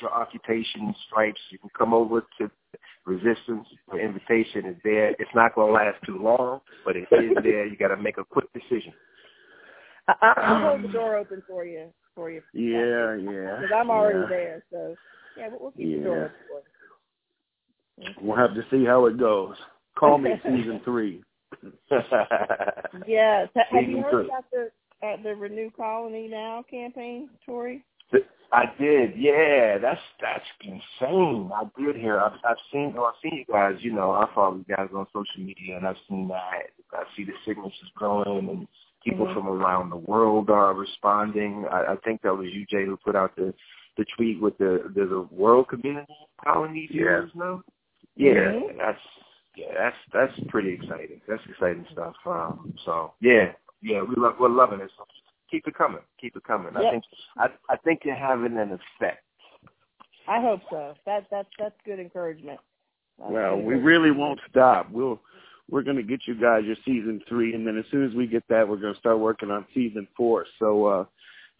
your 0.00 0.12
occupation 0.12 0.94
stripes. 1.06 1.40
You 1.50 1.58
can 1.58 1.70
come 1.76 1.94
over 1.94 2.24
to 2.38 2.50
resistance. 3.06 3.66
The 3.90 3.98
invitation 3.98 4.66
is 4.66 4.76
there. 4.84 5.10
It's 5.10 5.30
not 5.34 5.54
going 5.54 5.68
to 5.68 5.72
last 5.72 5.98
too 6.06 6.18
long, 6.18 6.60
but 6.84 6.96
it 6.96 7.08
is 7.10 7.36
there. 7.42 7.66
You 7.66 7.76
got 7.76 7.88
to 7.88 7.96
make 7.96 8.18
a 8.18 8.24
quick 8.24 8.46
decision. 8.52 8.92
I, 10.08 10.32
I'll 10.36 10.70
hold 10.70 10.84
the 10.84 10.88
door 10.88 11.16
open 11.16 11.42
for 11.48 11.64
you. 11.64 11.88
For 12.14 12.30
you. 12.30 12.42
Yeah, 12.52 13.14
yeah. 13.14 13.56
Because 13.60 13.70
I'm 13.74 13.90
already 13.90 14.18
yeah. 14.20 14.26
there, 14.28 14.64
so 14.70 14.94
yeah, 15.38 15.48
we'll 15.58 15.70
keep 15.70 15.86
yeah. 15.88 15.96
the 15.96 16.04
door 16.04 16.24
open 16.24 16.36
for 16.48 18.04
you. 18.04 18.14
We'll 18.20 18.36
have 18.36 18.54
to 18.54 18.64
see 18.70 18.84
how 18.84 19.06
it 19.06 19.18
goes. 19.18 19.56
Call 19.98 20.18
me 20.18 20.30
season 20.42 20.80
three. 20.84 21.22
yes. 23.06 23.48
Have 23.54 23.66
Season 23.70 23.90
you 23.90 24.02
heard 24.02 24.10
three. 24.10 24.26
about 24.26 24.44
the 24.50 24.70
uh, 25.06 25.16
the 25.22 25.34
Renew 25.34 25.70
Colony 25.70 26.28
Now 26.28 26.64
campaign, 26.70 27.28
Tory? 27.44 27.84
I 28.52 28.64
did, 28.78 29.16
yeah. 29.16 29.78
That's 29.78 30.00
that's 30.20 30.44
insane. 30.62 31.50
I 31.54 31.64
did 31.80 31.96
hear. 31.96 32.20
I've, 32.20 32.32
I've 32.44 32.56
seen. 32.70 32.94
Oh, 32.98 33.04
I've 33.04 33.14
seen 33.22 33.38
you 33.38 33.52
guys. 33.52 33.76
You 33.80 33.92
know, 33.92 34.10
I 34.12 34.28
follow 34.34 34.56
you 34.56 34.76
guys 34.76 34.88
on 34.94 35.06
social 35.06 35.42
media, 35.42 35.78
and 35.78 35.86
I've 35.86 35.96
seen 36.08 36.28
that. 36.28 36.70
I 36.92 37.04
see 37.16 37.24
the 37.24 37.32
signatures 37.46 37.90
growing, 37.94 38.48
and 38.50 38.68
people 39.02 39.26
Mhm. 39.26 39.34
from 39.34 39.48
around 39.48 39.88
the 39.90 39.96
world 39.96 40.50
are 40.50 40.74
responding. 40.74 41.64
I, 41.70 41.92
I 41.92 41.96
think 42.04 42.20
that 42.22 42.36
was 42.36 42.48
you, 42.52 42.66
Jay, 42.66 42.84
who 42.84 42.96
put 42.98 43.16
out 43.16 43.34
the 43.36 43.54
the 43.96 44.04
tweet 44.16 44.40
with 44.40 44.58
the 44.58 44.90
the, 44.94 45.06
the 45.06 45.20
world 45.30 45.68
community 45.68 46.12
colony 46.44 46.88
Yeah. 46.90 47.00
viewers 47.00 47.30
now. 47.34 47.62
Yeah, 48.16 48.34
Mhm. 48.34 48.76
that's 48.76 49.00
yeah, 49.56 49.72
that's 49.74 49.96
that's 50.12 50.40
pretty 50.50 50.72
exciting. 50.74 51.22
That's 51.26 51.42
exciting 51.48 51.86
stuff. 51.92 52.14
Um, 52.26 52.74
so 52.84 53.14
yeah, 53.20 53.52
yeah, 53.80 54.02
we 54.02 54.14
love 54.16 54.36
we're 54.38 54.48
loving 54.48 54.80
it. 54.80 54.90
So 55.52 55.56
keep 55.56 55.66
it 55.66 55.74
coming, 55.76 56.00
keep 56.20 56.36
it 56.36 56.44
coming. 56.44 56.76
I 56.76 56.90
think 56.90 57.04
I 57.38 57.46
I 57.68 57.76
think 57.76 58.00
you're 58.04 58.14
having 58.14 58.56
an 58.58 58.72
effect. 58.72 59.22
I 60.28 60.40
hope 60.40 60.60
so. 60.70 60.94
That 61.06 61.26
that's 61.30 61.48
that's 61.58 61.74
good 61.84 61.98
encouragement. 62.00 62.60
That's 63.18 63.32
Well, 63.32 63.56
good 63.56 63.64
we 63.64 63.74
encouragement. 63.74 63.84
really 63.84 64.10
won't 64.10 64.40
stop. 64.50 64.90
We'll 64.90 65.20
we're 65.70 65.82
going 65.82 65.96
to 65.96 66.02
get 66.02 66.20
you 66.26 66.34
guys 66.34 66.64
your 66.64 66.76
season 66.84 67.20
three, 67.28 67.54
and 67.54 67.66
then 67.66 67.78
as 67.78 67.84
soon 67.90 68.06
as 68.06 68.14
we 68.14 68.26
get 68.26 68.42
that, 68.48 68.68
we're 68.68 68.76
going 68.76 68.94
to 68.94 69.00
start 69.00 69.18
working 69.18 69.50
on 69.50 69.64
season 69.74 70.06
four. 70.16 70.46
So 70.58 70.86
uh 70.86 71.04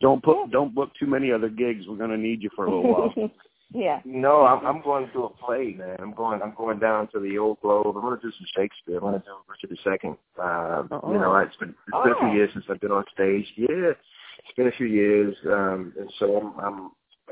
don't 0.00 0.22
put 0.22 0.36
Yeah. 0.36 0.46
don't 0.52 0.74
book 0.74 0.90
too 0.98 1.06
many 1.06 1.30
other 1.32 1.48
gigs. 1.48 1.86
We're 1.88 1.96
going 1.96 2.10
to 2.10 2.16
need 2.18 2.42
you 2.42 2.50
for 2.56 2.66
a 2.66 2.70
little 2.70 2.92
while. 2.92 3.14
yeah. 3.74 4.00
No, 4.04 4.42
I'm 4.46 4.64
I'm 4.66 4.82
going 4.82 5.08
to 5.12 5.24
a 5.24 5.28
play, 5.30 5.74
man. 5.78 5.96
I'm 6.00 6.12
going 6.14 6.40
I'm 6.42 6.54
going 6.56 6.78
down 6.78 7.08
to 7.12 7.20
the 7.20 7.38
old 7.38 7.60
Globe. 7.60 7.86
I'm 7.96 8.02
going 8.02 8.18
to 8.18 8.22
do 8.26 8.32
some 8.32 8.46
Shakespeare. 8.56 8.96
I'm 8.96 9.00
going 9.02 9.14
to 9.14 9.26
do 9.26 9.34
Richard 9.48 10.02
II. 10.04 10.10
Uh, 10.38 10.82
Oh. 10.90 11.12
You 11.12 11.18
know, 11.18 11.36
it's 11.36 11.56
been 11.56 11.70
it's 11.88 12.02
been 12.04 12.12
a 12.12 12.18
few 12.18 12.28
Oh. 12.28 12.32
years 12.34 12.50
since 12.52 12.64
I've 12.70 12.80
been 12.80 12.92
on 12.92 13.04
stage. 13.12 13.46
Yeah, 13.56 13.92
it's 13.94 14.56
been 14.56 14.68
a 14.68 14.72
few 14.72 14.86
years, 14.86 15.34
um, 15.46 15.92
and 15.98 16.12
so 16.18 16.36
I'm 16.38 16.58
I'm 16.64 16.90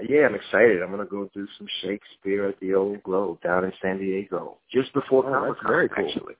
yeah, 0.09 0.27
I'm 0.27 0.35
excited. 0.35 0.83
I'm 0.83 0.91
going 0.93 1.05
to 1.05 1.11
go 1.11 1.29
do 1.35 1.47
some 1.59 1.67
Shakespeare 1.83 2.49
at 2.49 2.59
the 2.61 2.75
old 2.75 3.03
Globe 3.03 3.41
down 3.43 3.65
in 3.65 3.73
San 3.83 3.99
Diego 3.99 4.57
just 4.73 4.93
before 4.95 5.27
Oh, 5.27 5.31
Comic 5.33 5.59
very 5.67 5.89
Con, 5.89 5.97
cool. 6.05 6.07
actually. 6.09 6.35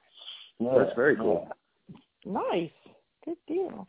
That's 0.79 0.95
very 0.97 1.17
cool. 1.17 1.49
Nice. 2.25 2.71
Good 3.25 3.37
deal. 3.47 3.87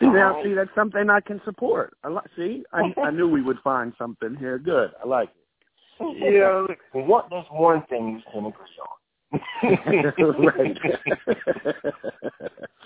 See 0.00 0.06
now, 0.06 0.30
Alright. 0.30 0.44
see 0.44 0.54
that's 0.54 0.70
something 0.74 1.08
I 1.08 1.20
can 1.20 1.40
support. 1.44 1.96
I 2.02 2.08
like. 2.08 2.24
See, 2.36 2.64
I 2.72 2.92
I 3.02 3.10
knew 3.10 3.28
we 3.28 3.42
would 3.42 3.58
find 3.62 3.92
something 3.98 4.36
here. 4.36 4.58
Good. 4.58 4.90
I 5.02 5.06
like 5.06 5.28
it. 6.00 6.34
Yeah, 6.34 6.66
look, 6.68 6.78
what 7.06 7.28
there's 7.30 7.46
one 7.50 7.84
thing 7.88 8.08
you 8.08 8.22
can 8.32 8.46
agree 8.46 8.66
on. 8.82 8.94
right. 10.44 10.78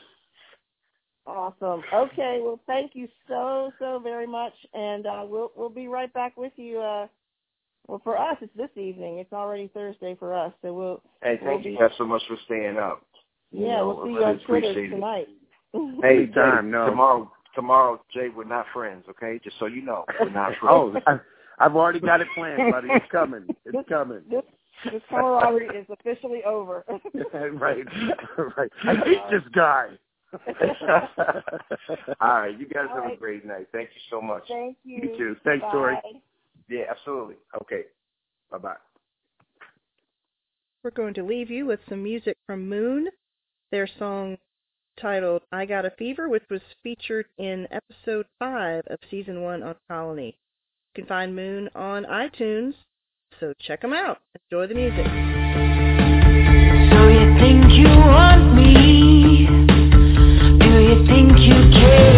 Awesome. 1.28 1.82
Okay. 1.92 2.40
Well, 2.42 2.58
thank 2.66 2.92
you 2.94 3.06
so 3.28 3.70
so 3.78 4.00
very 4.02 4.26
much, 4.26 4.54
and 4.72 5.06
uh, 5.06 5.24
we'll 5.28 5.52
we'll 5.54 5.68
be 5.68 5.86
right 5.86 6.10
back 6.14 6.38
with 6.38 6.52
you. 6.56 6.80
Uh, 6.80 7.06
well, 7.86 8.00
for 8.02 8.16
us, 8.16 8.38
it's 8.40 8.56
this 8.56 8.70
evening. 8.76 9.18
It's 9.18 9.32
already 9.32 9.70
Thursday 9.74 10.16
for 10.18 10.34
us, 10.34 10.54
so 10.62 10.72
we'll 10.72 11.02
Hey, 11.22 11.38
We'll 11.42 11.52
thank 11.52 11.66
you 11.66 11.78
guys 11.78 11.90
so 11.98 12.06
much 12.06 12.22
for 12.28 12.38
staying 12.46 12.78
up. 12.78 13.02
You 13.50 13.66
yeah 13.66 13.76
know, 13.76 13.88
we'll 13.88 14.04
see 14.06 14.10
you 14.12 14.18
really 14.20 14.24
on 14.24 14.38
Twitter 14.46 14.70
appreciate 14.70 14.92
it. 14.94 15.28
Tonight. 15.72 15.98
Hey, 16.02 16.16
Anytime, 16.24 16.70
no. 16.70 16.86
tomorrow, 16.86 17.32
tomorrow, 17.54 18.00
Jay, 18.12 18.28
we're 18.34 18.44
not 18.44 18.66
friends, 18.72 19.04
okay? 19.10 19.40
Just 19.42 19.58
so 19.58 19.66
you 19.66 19.82
know, 19.82 20.04
we're 20.20 20.30
not 20.30 20.52
oh, 20.62 20.92
friends. 20.92 21.04
I, 21.06 21.64
I've 21.64 21.76
already 21.76 22.00
got 22.00 22.20
it 22.20 22.28
planned, 22.34 22.72
buddy. 22.72 22.88
It's 22.90 23.06
coming. 23.10 23.46
It's 23.64 23.88
coming. 23.88 24.22
this 24.30 24.42
this 24.84 25.02
camaraderie 25.08 25.76
is 25.76 25.86
officially 25.90 26.44
over. 26.44 26.84
right. 27.34 27.84
Right. 28.56 28.70
I 28.84 28.94
hate 28.94 29.22
this 29.30 29.42
guy. 29.54 29.88
All 32.20 32.40
right, 32.40 32.58
you 32.58 32.68
guys 32.68 32.86
All 32.90 32.96
have 32.96 33.04
right. 33.04 33.14
a 33.14 33.16
great 33.16 33.44
night. 33.44 33.66
Thank 33.72 33.90
you 33.94 34.00
so 34.10 34.20
much. 34.20 34.44
Thank 34.48 34.76
you. 34.84 35.00
You 35.02 35.18
too. 35.18 35.36
Thanks, 35.44 35.62
Bye. 35.62 35.72
Tory. 35.72 35.96
Yeah, 36.68 36.84
absolutely. 36.90 37.36
Okay, 37.62 37.82
bye 38.50 38.58
bye. 38.58 38.74
We're 40.84 40.90
going 40.90 41.14
to 41.14 41.24
leave 41.24 41.50
you 41.50 41.66
with 41.66 41.80
some 41.88 42.02
music 42.02 42.36
from 42.46 42.68
Moon, 42.68 43.08
their 43.72 43.88
song 43.98 44.36
titled 45.00 45.42
I 45.52 45.64
Got 45.64 45.84
a 45.84 45.90
Fever, 45.90 46.28
which 46.28 46.44
was 46.50 46.60
featured 46.82 47.26
in 47.38 47.66
episode 47.70 48.26
5 48.38 48.84
of 48.88 48.98
season 49.10 49.42
1 49.42 49.62
on 49.62 49.74
Colony. 49.88 50.36
You 50.94 51.02
can 51.02 51.08
find 51.08 51.34
Moon 51.34 51.68
on 51.74 52.04
iTunes, 52.04 52.74
so 53.40 53.52
check 53.60 53.82
them 53.82 53.92
out. 53.92 54.18
Enjoy 54.50 54.66
the 54.66 54.74
music. 54.74 55.06
So 56.90 57.08
you 57.08 57.38
think 57.38 57.72
you 57.72 57.88
want 57.88 58.54
me? 58.54 59.46
Do 60.58 60.80
you 60.80 61.06
think 61.06 61.38
you 61.38 61.70
care? 61.78 62.17